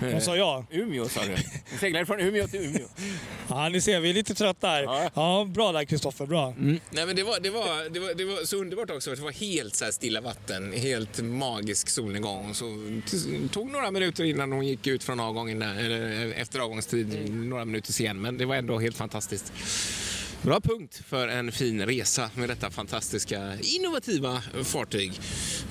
Vad 0.00 0.22
sa 0.22 0.36
jag? 0.36 0.64
Umeå 0.70 1.08
sa 1.08 1.20
du. 1.24 1.36
Vi 1.72 1.78
seglade 1.78 2.06
från 2.06 2.20
Umeå 2.20 2.48
till 2.48 2.60
Umeå. 2.60 2.86
Ja, 3.48 3.68
ni 3.68 3.80
ser, 3.80 4.00
vi 4.00 4.10
är 4.10 4.14
lite 4.14 4.34
trötta 4.34 4.68
här. 4.68 4.82
Ja. 4.82 5.10
Ja, 5.14 5.46
bra 5.48 5.72
där 5.72 5.84
Kristoffer, 5.84 6.26
bra. 6.26 6.54
Nej, 6.56 6.80
men 7.06 7.16
det, 7.16 7.22
var, 7.22 7.40
det, 7.40 7.50
var, 7.50 7.90
det, 7.90 8.00
var, 8.00 8.14
det 8.14 8.24
var 8.24 8.44
så 8.44 8.56
underbart 8.56 8.90
också. 8.90 9.14
Det 9.14 9.22
var 9.22 9.32
helt 9.32 9.76
så 9.76 9.84
här 9.84 9.92
stilla 9.92 10.20
vatten, 10.20 10.72
helt 10.72 11.22
magisk 11.22 11.88
solnedgång. 11.88 12.19
Så 12.52 12.64
det 13.10 13.48
tog 13.48 13.70
några 13.70 13.90
minuter 13.90 14.24
innan 14.24 14.52
hon 14.52 14.66
gick 14.66 14.86
ut 14.86 15.04
från 15.04 15.20
avgången, 15.20 15.58
där, 15.58 15.74
eller 15.74 16.32
efter 16.32 16.60
avgångstid, 16.60 17.34
några 17.34 17.64
minuter 17.64 17.92
sen. 17.92 18.20
Men 18.20 18.38
det 18.38 18.44
var 18.44 18.56
ändå 18.56 18.78
helt 18.78 18.96
fantastiskt. 18.96 19.52
Bra 20.42 20.60
punkt 20.60 21.02
för 21.06 21.28
en 21.28 21.52
fin 21.52 21.86
resa 21.86 22.30
med 22.34 22.48
detta 22.48 22.70
fantastiska, 22.70 23.52
innovativa 23.60 24.42
fartyg. 24.64 25.12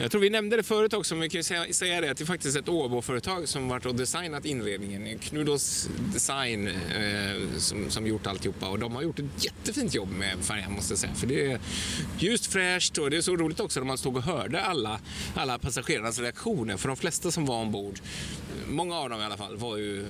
Jag 0.01 0.11
tror 0.11 0.21
vi 0.21 0.29
nämnde 0.29 0.55
det 0.55 0.63
förut 0.63 0.93
också, 0.93 1.15
men 1.15 1.21
vi 1.21 1.29
kan 1.29 1.39
ju 1.39 1.43
säga, 1.43 1.73
säga 1.73 2.01
det 2.01 2.11
att 2.11 2.17
det 2.17 2.23
är 2.23 2.25
faktiskt 2.25 2.57
ett 2.57 2.69
Åbo-företag 2.69 3.47
som 3.47 3.69
varit 3.69 3.85
och 3.85 3.95
designat 3.95 4.45
inredningen. 4.45 5.19
Knudos 5.19 5.89
Design 6.13 6.67
eh, 6.67 7.57
som, 7.57 7.89
som 7.89 8.07
gjort 8.07 8.27
alltihopa 8.27 8.69
och 8.69 8.79
de 8.79 8.95
har 8.95 9.01
gjort 9.01 9.19
ett 9.19 9.45
jättefint 9.45 9.93
jobb 9.93 10.11
med 10.11 10.37
färjan 10.41 10.71
måste 10.71 10.91
jag 10.91 10.99
säga. 10.99 11.13
För 11.13 11.27
det 11.27 11.51
är 11.51 11.59
ljust, 12.19 12.45
fräscht 12.45 12.97
och 12.97 13.09
det 13.09 13.17
är 13.17 13.21
så 13.21 13.35
roligt 13.35 13.59
också 13.59 13.79
när 13.79 13.87
man 13.87 13.97
stod 13.97 14.17
och 14.17 14.23
hörde 14.23 14.61
alla, 14.61 14.99
alla 15.35 15.59
passagerarnas 15.59 16.19
reaktioner. 16.19 16.77
För 16.77 16.87
de 16.87 16.97
flesta 16.97 17.31
som 17.31 17.45
var 17.45 17.61
ombord, 17.61 17.99
många 18.69 18.95
av 18.95 19.09
dem 19.09 19.21
i 19.21 19.23
alla 19.23 19.37
fall, 19.37 19.57
var 19.57 19.77
ju 19.77 20.05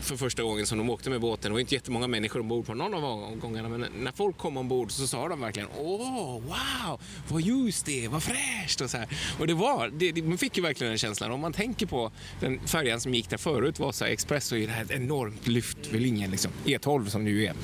för 0.00 0.16
första 0.16 0.42
gången 0.42 0.66
som 0.66 0.78
de 0.78 0.90
åkte 0.90 1.10
med 1.10 1.20
båten. 1.20 1.50
Det 1.50 1.52
var 1.52 1.60
inte 1.60 1.74
jättemånga 1.74 2.06
människor 2.06 2.40
ombord 2.40 2.66
på 2.66 2.74
någon 2.74 2.94
av 2.94 3.04
avgångarna 3.04 3.68
men 3.68 3.86
när 4.00 4.12
folk 4.12 4.38
kom 4.38 4.56
ombord 4.56 4.92
så 4.92 5.06
sa 5.06 5.28
de 5.28 5.40
verkligen 5.40 5.68
åh, 5.78 6.40
wow, 6.40 7.00
vad 7.28 7.42
ljust 7.42 7.86
det 7.86 8.04
är, 8.04 8.08
vad 8.08 8.22
fräscht 8.22 8.80
och 8.80 8.90
så 8.90 8.96
här. 8.96 9.08
Och 9.38 9.46
det 9.46 9.54
var, 9.54 9.88
det, 9.88 10.12
det, 10.12 10.22
man 10.22 10.38
fick 10.38 10.56
ju 10.56 10.62
verkligen 10.62 10.90
den 10.90 10.98
känslan. 10.98 11.30
Om 11.30 11.40
man 11.40 11.52
tänker 11.52 11.86
på 11.86 12.12
den 12.40 12.60
färjan 12.66 13.00
som 13.00 13.14
gick 13.14 13.30
där 13.30 13.36
förut, 13.36 13.78
Vasa 13.78 14.08
Express, 14.08 14.44
så 14.44 14.56
är 14.56 14.66
det 14.66 14.72
här 14.72 14.84
ett 14.84 14.90
enormt 14.90 15.46
lyft 15.46 15.78
vid 15.90 16.02
linjen 16.02 16.30
liksom. 16.30 16.52
E12 16.64 17.06
som 17.06 17.24
det 17.24 17.30
ju 17.30 17.46
är. 17.46 17.54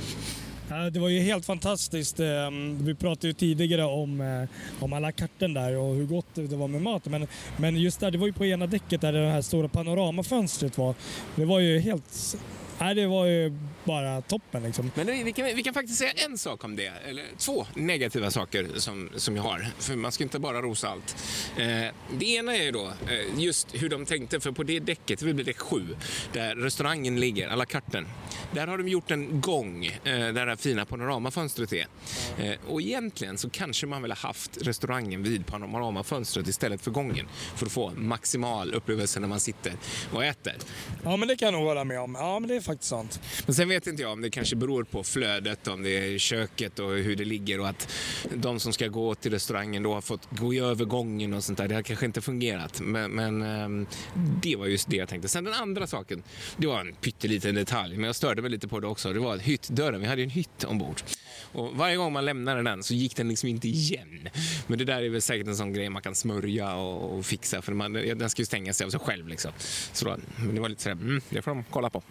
Det 0.92 1.00
var 1.00 1.08
ju 1.08 1.20
helt 1.20 1.46
fantastiskt. 1.46 2.20
Ehm, 2.20 2.84
vi 2.84 2.94
pratade 2.94 3.26
ju 3.26 3.32
tidigare 3.32 3.84
om, 3.84 4.20
eh, 4.20 4.82
om 4.84 4.92
alla 4.92 5.12
karten 5.12 5.54
där 5.54 5.76
och 5.76 5.94
hur 5.94 6.06
gott 6.06 6.26
det 6.34 6.56
var 6.56 6.68
med 6.68 6.82
mat. 6.82 7.06
Men, 7.06 7.26
men 7.56 7.76
just 7.76 8.00
där, 8.00 8.10
det 8.10 8.18
var 8.18 8.26
ju 8.26 8.32
på 8.32 8.46
ena 8.46 8.66
däcket 8.66 9.00
där 9.00 9.12
det 9.12 9.30
här 9.30 9.42
stora 9.42 9.68
panoramafönstret 9.68 10.78
var. 10.78 10.94
Det 11.36 11.44
var 11.44 11.60
ju 11.60 11.78
helt... 11.78 12.36
Nej, 12.82 12.94
det 12.94 13.06
var 13.06 13.26
ju 13.26 13.52
bara 13.84 14.20
toppen 14.20 14.62
liksom. 14.62 14.90
Men 14.94 15.06
vi, 15.06 15.32
kan, 15.32 15.46
vi 15.46 15.62
kan 15.62 15.74
faktiskt 15.74 15.98
säga 15.98 16.12
en 16.12 16.38
sak 16.38 16.64
om 16.64 16.76
det, 16.76 16.92
eller 17.08 17.24
två 17.38 17.66
negativa 17.74 18.30
saker 18.30 18.68
som, 18.76 19.10
som 19.16 19.36
jag 19.36 19.42
har. 19.42 19.66
För 19.78 19.96
man 19.96 20.12
ska 20.12 20.24
inte 20.24 20.38
bara 20.38 20.62
rosa 20.62 20.88
allt. 20.88 21.16
Eh, 21.56 21.94
det 22.18 22.24
ena 22.24 22.56
är 22.56 22.62
ju 22.62 22.70
då 22.70 22.86
eh, 22.86 23.38
just 23.38 23.82
hur 23.82 23.88
de 23.88 24.06
tänkte, 24.06 24.40
för 24.40 24.52
på 24.52 24.62
det 24.62 24.80
däcket, 24.80 25.20
det 25.20 25.34
blir 25.34 25.44
däck 25.44 25.58
7, 25.58 25.86
där 26.32 26.56
restaurangen 26.56 27.20
ligger, 27.20 27.48
alla 27.48 27.66
karten. 27.66 28.06
Där 28.54 28.66
har 28.66 28.78
de 28.78 28.88
gjort 28.88 29.10
en 29.10 29.40
gång 29.40 29.86
eh, 29.86 30.00
där 30.04 30.32
det 30.32 30.40
här 30.40 30.56
fina 30.56 30.84
panoramafönstret 30.84 31.72
är. 31.72 31.86
Eh, 32.38 32.54
och 32.68 32.80
egentligen 32.80 33.38
så 33.38 33.50
kanske 33.50 33.86
man 33.86 34.02
väl 34.02 34.10
har 34.10 34.28
haft 34.28 34.66
restaurangen 34.66 35.22
vid 35.22 35.46
panoramafönstret 35.46 36.48
istället 36.48 36.80
för 36.80 36.90
gången 36.90 37.26
för 37.56 37.66
att 37.66 37.72
få 37.72 37.92
maximal 37.96 38.74
upplevelse 38.74 39.20
när 39.20 39.28
man 39.28 39.40
sitter 39.40 39.72
och 40.12 40.24
äter. 40.24 40.54
Ja, 41.04 41.16
men 41.16 41.28
det 41.28 41.36
kan 41.36 41.46
jag 41.46 41.52
nog 41.54 41.68
hålla 41.68 41.84
med 41.84 42.00
om. 42.00 42.16
Ja, 42.18 42.38
men 42.38 42.48
det 42.48 42.56
är 42.56 42.71
faktiskt 42.72 42.90
sant. 42.90 43.20
Men 43.46 43.54
sen 43.54 43.68
vet 43.68 43.86
inte 43.86 44.02
jag 44.02 44.12
om 44.12 44.20
det 44.20 44.30
kanske 44.30 44.56
beror 44.56 44.84
på 44.84 45.04
flödet, 45.04 45.68
om 45.68 45.82
det 45.82 45.90
är 46.14 46.18
köket 46.18 46.78
och 46.78 46.90
hur 46.90 47.16
det 47.16 47.24
ligger 47.24 47.60
och 47.60 47.68
att 47.68 47.88
de 48.34 48.60
som 48.60 48.72
ska 48.72 48.88
gå 48.88 49.14
till 49.14 49.32
restaurangen 49.32 49.82
då 49.82 49.94
har 49.94 50.00
fått 50.00 50.28
gå 50.30 50.54
över 50.54 50.84
gången 50.84 51.34
och 51.34 51.44
sånt 51.44 51.58
där. 51.58 51.68
Det 51.68 51.74
har 51.74 51.82
kanske 51.82 52.06
inte 52.06 52.20
fungerat. 52.20 52.80
Men, 52.80 53.10
men 53.10 53.42
ehm, 53.42 53.86
det 54.42 54.56
var 54.56 54.66
just 54.66 54.90
det 54.90 54.96
jag 54.96 55.08
tänkte. 55.08 55.28
Sen 55.28 55.44
den 55.44 55.54
andra 55.54 55.86
saken, 55.86 56.22
det 56.56 56.66
var 56.66 56.80
en 56.80 56.94
pytteliten 56.94 57.54
detalj, 57.54 57.96
men 57.96 58.04
jag 58.04 58.16
störde 58.16 58.42
mig 58.42 58.50
lite 58.50 58.68
på 58.68 58.80
det 58.80 58.86
också. 58.86 59.12
Det 59.12 59.20
var 59.20 59.38
hyttdörren, 59.38 60.00
vi 60.00 60.06
hade 60.06 60.20
ju 60.20 60.24
en 60.24 60.30
hytt 60.30 60.64
ombord. 60.64 61.02
Och 61.52 61.76
varje 61.76 61.96
gång 61.96 62.12
man 62.12 62.24
lämnade 62.24 62.62
den 62.62 62.82
så 62.82 62.94
gick 62.94 63.16
den 63.16 63.28
liksom 63.28 63.48
inte 63.48 63.68
igen. 63.68 64.28
Men 64.66 64.78
det 64.78 64.84
där 64.84 65.02
är 65.02 65.08
väl 65.08 65.22
säkert 65.22 65.46
en 65.46 65.56
sån 65.56 65.72
grej 65.72 65.88
man 65.88 66.02
kan 66.02 66.14
smörja 66.14 66.74
och, 66.74 67.18
och 67.18 67.26
fixa 67.26 67.62
för 67.62 67.72
man, 67.72 67.92
den 67.92 68.30
ska 68.30 68.42
ju 68.42 68.46
stänga 68.46 68.72
sig 68.72 68.84
av 68.84 68.90
sig 68.90 69.00
själv 69.00 69.28
liksom. 69.28 69.52
Så 69.92 70.04
då, 70.04 70.16
men 70.36 70.54
det 70.54 70.60
var 70.60 70.68
lite 70.68 70.82
sådär, 70.82 70.96
mm, 70.96 71.20
det 71.30 71.42
får 71.42 71.50
de 71.50 71.64
kolla 71.70 71.90
på. 71.90 72.02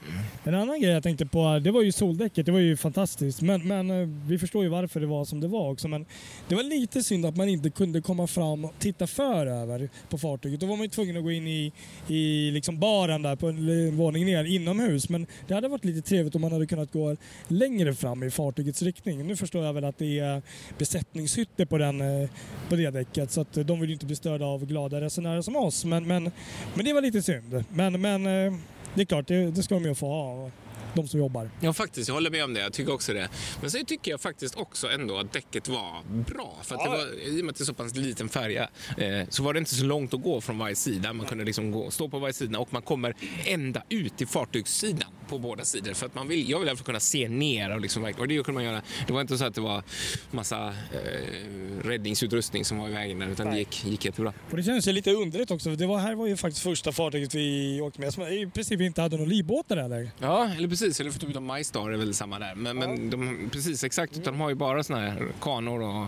En 0.43 0.55
annan 0.55 0.81
grej 0.81 0.91
jag 0.91 1.03
tänkte 1.03 1.25
på, 1.25 1.59
det 1.59 1.71
var 1.71 1.81
ju 1.81 1.91
soldäcket. 1.91 2.45
Det 2.45 2.51
var 2.51 2.59
ju 2.59 2.77
fantastiskt. 2.77 3.41
Men, 3.41 3.67
men 3.67 3.89
eh, 3.89 4.07
vi 4.27 4.39
förstår 4.39 4.63
ju 4.63 4.69
varför 4.69 4.99
det 4.99 5.05
var 5.05 5.25
som 5.25 5.39
det 5.39 5.47
var 5.47 5.71
också. 5.71 5.87
Men 5.87 6.05
det 6.47 6.55
var 6.55 6.63
lite 6.63 7.03
synd 7.03 7.25
att 7.25 7.35
man 7.35 7.49
inte 7.49 7.69
kunde 7.69 8.01
komma 8.01 8.27
fram 8.27 8.65
och 8.65 8.73
titta 8.79 9.07
för 9.07 9.45
över 9.45 9.89
på 10.09 10.17
fartyget. 10.17 10.59
Då 10.59 10.65
var 10.65 10.77
man 10.77 10.83
ju 10.83 10.89
tvungen 10.89 11.17
att 11.17 11.23
gå 11.23 11.31
in 11.31 11.47
i, 11.47 11.71
i 12.07 12.51
liksom 12.51 12.79
baren 12.79 13.21
där 13.21 13.35
på 13.35 13.47
en 13.47 13.97
våning 13.97 14.25
ner 14.25 14.43
inomhus. 14.43 15.09
Men 15.09 15.27
det 15.47 15.53
hade 15.53 15.67
varit 15.67 15.85
lite 15.85 16.01
trevligt 16.01 16.35
om 16.35 16.41
man 16.41 16.51
hade 16.51 16.67
kunnat 16.67 16.91
gå 16.91 17.17
längre 17.47 17.93
fram 17.93 18.23
i 18.23 18.31
fartygets 18.31 18.81
riktning. 18.81 19.27
Nu 19.31 19.37
förstår 19.37 19.65
jag 19.65 19.73
väl 19.73 19.85
att 19.85 19.97
det 19.97 20.19
är 20.19 20.41
besättningshytter 20.77 21.65
på, 21.65 21.77
den, 21.77 22.01
eh, 22.01 22.29
på 22.69 22.75
det 22.75 22.89
däcket 22.89 23.31
så 23.31 23.41
att 23.41 23.57
eh, 23.57 23.65
de 23.65 23.79
vill 23.79 23.89
ju 23.89 23.93
inte 23.93 24.05
bli 24.05 24.15
störda 24.15 24.45
av 24.45 24.65
glada 24.65 25.01
resenärer 25.01 25.41
som 25.41 25.55
oss. 25.55 25.85
Men, 25.85 26.07
men, 26.07 26.31
men 26.75 26.85
det 26.85 26.93
var 26.93 27.01
lite 27.01 27.21
synd. 27.21 27.63
Men, 27.69 28.01
men 28.01 28.25
eh, 28.25 28.53
det 28.95 29.01
är 29.01 29.05
klart, 29.05 29.27
det, 29.27 29.51
det 29.51 29.63
ska 29.63 29.75
de 29.75 29.83
ju 29.85 29.95
få 29.95 30.07
ha, 30.07 30.51
de 30.93 31.07
som 31.07 31.19
jobbar. 31.19 31.49
Ja, 31.59 31.73
faktiskt. 31.73 32.07
Jag 32.07 32.15
håller 32.15 32.29
med 32.29 32.43
om 32.43 32.53
det. 32.53 32.59
Jag 32.59 32.73
tycker 32.73 32.93
också 32.93 33.13
det. 33.13 33.29
Men 33.61 33.71
sen 33.71 33.85
tycker 33.85 34.11
jag 34.11 34.21
faktiskt 34.21 34.55
också 34.55 34.89
ändå 34.89 35.17
att 35.17 35.33
däcket 35.33 35.67
var 35.67 36.03
bra. 36.25 36.57
För 36.63 36.75
att 36.75 36.83
det 36.83 36.89
var, 36.89 37.27
I 37.27 37.41
och 37.41 37.45
med 37.45 37.51
att 37.51 37.57
det 37.57 37.63
är 37.63 37.65
så 37.65 37.73
pass 37.73 37.95
liten 37.95 38.29
färja 38.29 38.69
eh, 38.97 39.27
så 39.29 39.43
var 39.43 39.53
det 39.53 39.59
inte 39.59 39.75
så 39.75 39.83
långt 39.85 40.13
att 40.13 40.23
gå 40.23 40.41
från 40.41 40.57
varje 40.57 40.75
sida. 40.75 41.13
Man 41.13 41.25
kunde 41.25 41.43
liksom 41.43 41.71
gå, 41.71 41.91
stå 41.91 42.09
på 42.09 42.19
varje 42.19 42.33
sida 42.33 42.59
och 42.59 42.73
man 42.73 42.81
kommer 42.81 43.15
ända 43.45 43.83
ut 43.89 44.17
till 44.17 44.27
fartygssidan 44.27 45.09
på 45.29 45.39
båda 45.39 45.65
sidor. 45.65 45.93
För 45.93 46.05
att 46.05 46.15
man 46.15 46.27
vill, 46.27 46.49
jag 46.49 46.59
vill 46.59 46.67
därför 46.67 46.83
kunna 46.83 46.99
se 46.99 47.29
ner 47.29 47.75
och, 47.75 47.81
liksom, 47.81 48.03
och 48.19 48.27
det 48.27 48.35
kunde 48.43 48.51
man 48.51 48.63
göra. 48.63 48.81
Det 49.07 49.13
var 49.13 49.21
inte 49.21 49.37
så 49.37 49.45
att 49.45 49.55
det 49.55 49.61
var 49.61 49.83
massa 50.31 50.67
eh, 50.67 51.83
räddningsutrustning 51.83 52.65
som 52.65 52.77
var 52.77 52.89
i 52.89 52.91
vägen 52.91 53.19
där, 53.19 53.27
utan 53.27 53.51
det 53.51 53.57
gick, 53.57 53.85
gick 53.85 54.05
jättebra. 54.05 54.33
Och 54.51 54.57
det 54.57 54.63
känns 54.63 54.87
ju 54.87 54.91
lite 54.91 55.11
underligt 55.11 55.51
också. 55.51 55.69
för 55.69 55.75
Det 55.77 55.87
var, 55.87 55.99
här 55.99 56.15
var 56.15 56.27
ju 56.27 56.37
faktiskt 56.37 56.63
första 56.63 56.91
fartyget 56.91 57.35
vi 57.35 57.81
åkte 57.81 58.01
med 58.01 58.13
som 58.13 58.23
i 58.23 58.51
princip 58.53 58.81
inte 58.81 59.01
hade 59.01 59.17
någon 59.17 59.29
livbåtar 59.29 59.77
eller? 59.77 60.11
Ja, 60.19 60.49
eller 60.57 60.67
precis. 60.67 60.80
Eller 60.83 61.11
för 61.11 61.19
typ 61.19 61.35
av 61.35 61.41
MyStar 61.43 61.89
är 61.91 61.97
väl 61.97 62.13
samma 62.13 62.39
där. 62.39 62.55
Men, 62.55 62.77
men 62.77 63.09
de, 63.09 63.49
precis 63.51 63.83
exakt, 63.83 64.17
utan 64.17 64.33
de 64.33 64.39
har 64.41 64.49
ju 64.49 64.55
bara 64.55 64.83
såna 64.83 64.99
här 64.99 65.27
kanor 65.41 65.81
och, 65.81 66.07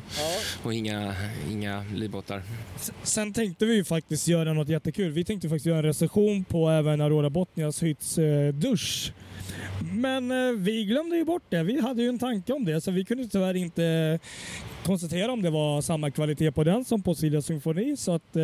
och 0.63 0.73
inga, 0.73 1.15
inga 1.51 1.85
livbåtar. 1.93 2.41
Sen 3.03 3.33
tänkte 3.33 3.65
vi 3.65 3.75
ju 3.75 3.83
faktiskt 3.83 4.27
göra 4.27 4.53
något 4.53 4.69
jättekul. 4.69 5.11
Vi 5.11 5.25
tänkte 5.25 5.49
faktiskt 5.49 5.65
göra 5.65 5.77
en 5.77 5.83
recension 5.83 6.43
på 6.43 6.69
även 6.69 7.01
Aurora 7.01 7.29
Botnias 7.29 7.83
hytts 7.83 8.17
eh, 8.17 8.53
dusch. 8.53 9.13
Men 9.93 10.31
eh, 10.31 10.51
vi 10.57 10.85
glömde 10.85 11.15
ju 11.15 11.25
bort 11.25 11.43
det. 11.49 11.63
Vi 11.63 11.81
hade 11.81 12.01
ju 12.01 12.09
en 12.09 12.19
tanke 12.19 12.53
om 12.53 12.65
det 12.65 12.81
så 12.81 12.91
vi 12.91 13.05
kunde 13.05 13.27
tyvärr 13.27 13.53
inte 13.53 14.19
konstatera 14.85 15.31
om 15.31 15.41
det 15.41 15.49
var 15.49 15.81
samma 15.81 16.11
kvalitet 16.11 16.51
på 16.51 16.63
den 16.63 16.85
som 16.85 17.01
på 17.03 17.15
Silja 17.15 17.41
Symfoni. 17.41 17.97
Så 17.97 18.11
att 18.15 18.35
eh, 18.35 18.43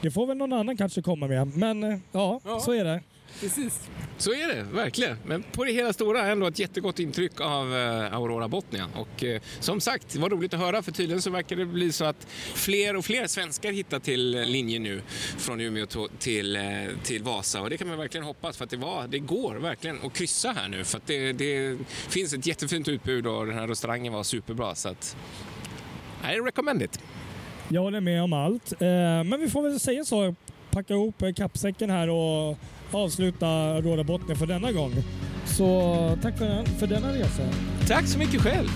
det 0.00 0.10
får 0.10 0.26
väl 0.26 0.36
någon 0.36 0.52
annan 0.52 0.76
kanske 0.76 1.02
komma 1.02 1.26
med. 1.28 1.56
Men 1.56 1.84
eh, 1.84 1.98
ja, 2.12 2.40
Ja. 2.44 2.60
så 2.60 2.72
är 2.72 2.84
det. 2.84 3.00
Precis. 3.40 3.80
Så 4.18 4.30
är 4.30 4.48
det, 4.54 4.62
verkligen. 4.62 5.16
Men 5.24 5.42
på 5.42 5.64
det 5.64 5.72
hela 5.72 5.92
stora 5.92 6.26
ändå 6.26 6.46
ett 6.46 6.58
jättegott 6.58 6.98
intryck 6.98 7.40
av 7.40 7.76
eh, 7.76 8.14
Aurora 8.14 8.48
Botnia. 8.48 8.88
Och 8.94 9.24
eh, 9.24 9.40
som 9.60 9.80
sagt, 9.80 10.12
det 10.12 10.18
var 10.18 10.30
roligt 10.30 10.54
att 10.54 10.60
höra 10.60 10.82
för 10.82 10.92
tydligen 10.92 11.22
så 11.22 11.30
verkar 11.30 11.56
det 11.56 11.66
bli 11.66 11.92
så 11.92 12.04
att 12.04 12.26
fler 12.54 12.96
och 12.96 13.04
fler 13.04 13.26
svenskar 13.26 13.72
hittar 13.72 13.98
till 13.98 14.30
linjen 14.30 14.82
nu 14.82 15.02
från 15.38 15.60
Umeå 15.60 15.86
till, 16.18 16.56
eh, 16.56 16.62
till 17.02 17.22
Vasa. 17.22 17.62
Och 17.62 17.70
det 17.70 17.76
kan 17.76 17.88
man 17.88 17.98
verkligen 17.98 18.26
hoppas 18.26 18.56
för 18.56 18.64
att 18.64 18.70
det, 18.70 18.76
var, 18.76 19.06
det 19.08 19.18
går 19.18 19.54
verkligen 19.54 19.98
att 20.04 20.12
kryssa 20.12 20.52
här 20.52 20.68
nu. 20.68 20.84
För 20.84 20.98
att 20.98 21.06
det, 21.06 21.32
det 21.32 21.78
finns 21.88 22.32
ett 22.32 22.46
jättefint 22.46 22.88
utbud 22.88 23.26
och 23.26 23.46
den 23.46 23.54
här 23.54 23.68
restaurangen 23.68 24.12
var 24.12 24.22
superbra. 24.22 24.74
Så 24.74 24.88
att, 24.88 25.16
I 26.24 26.38
recommend 26.38 26.82
it. 26.82 27.00
Jag 27.68 27.82
håller 27.82 28.00
med 28.00 28.22
om 28.22 28.32
allt. 28.32 28.72
Eh, 28.72 28.78
men 29.24 29.40
vi 29.40 29.48
får 29.48 29.62
väl 29.62 29.80
säga 29.80 30.04
så. 30.04 30.34
Packa 30.70 30.94
ihop 30.94 31.22
eh, 31.22 31.32
kappsäcken 31.32 31.90
här 31.90 32.08
och 32.08 32.58
avsluta 32.94 33.80
Råda 33.80 34.04
Botnia 34.04 34.36
för 34.36 34.46
denna 34.46 34.72
gång. 34.72 34.92
Så 35.46 36.18
tack 36.22 36.38
för, 36.38 36.44
den, 36.44 36.66
för 36.66 36.86
denna 36.86 37.12
resa. 37.12 37.42
Tack 37.88 38.06
så 38.06 38.18
mycket 38.18 38.40
själv. 38.40 38.68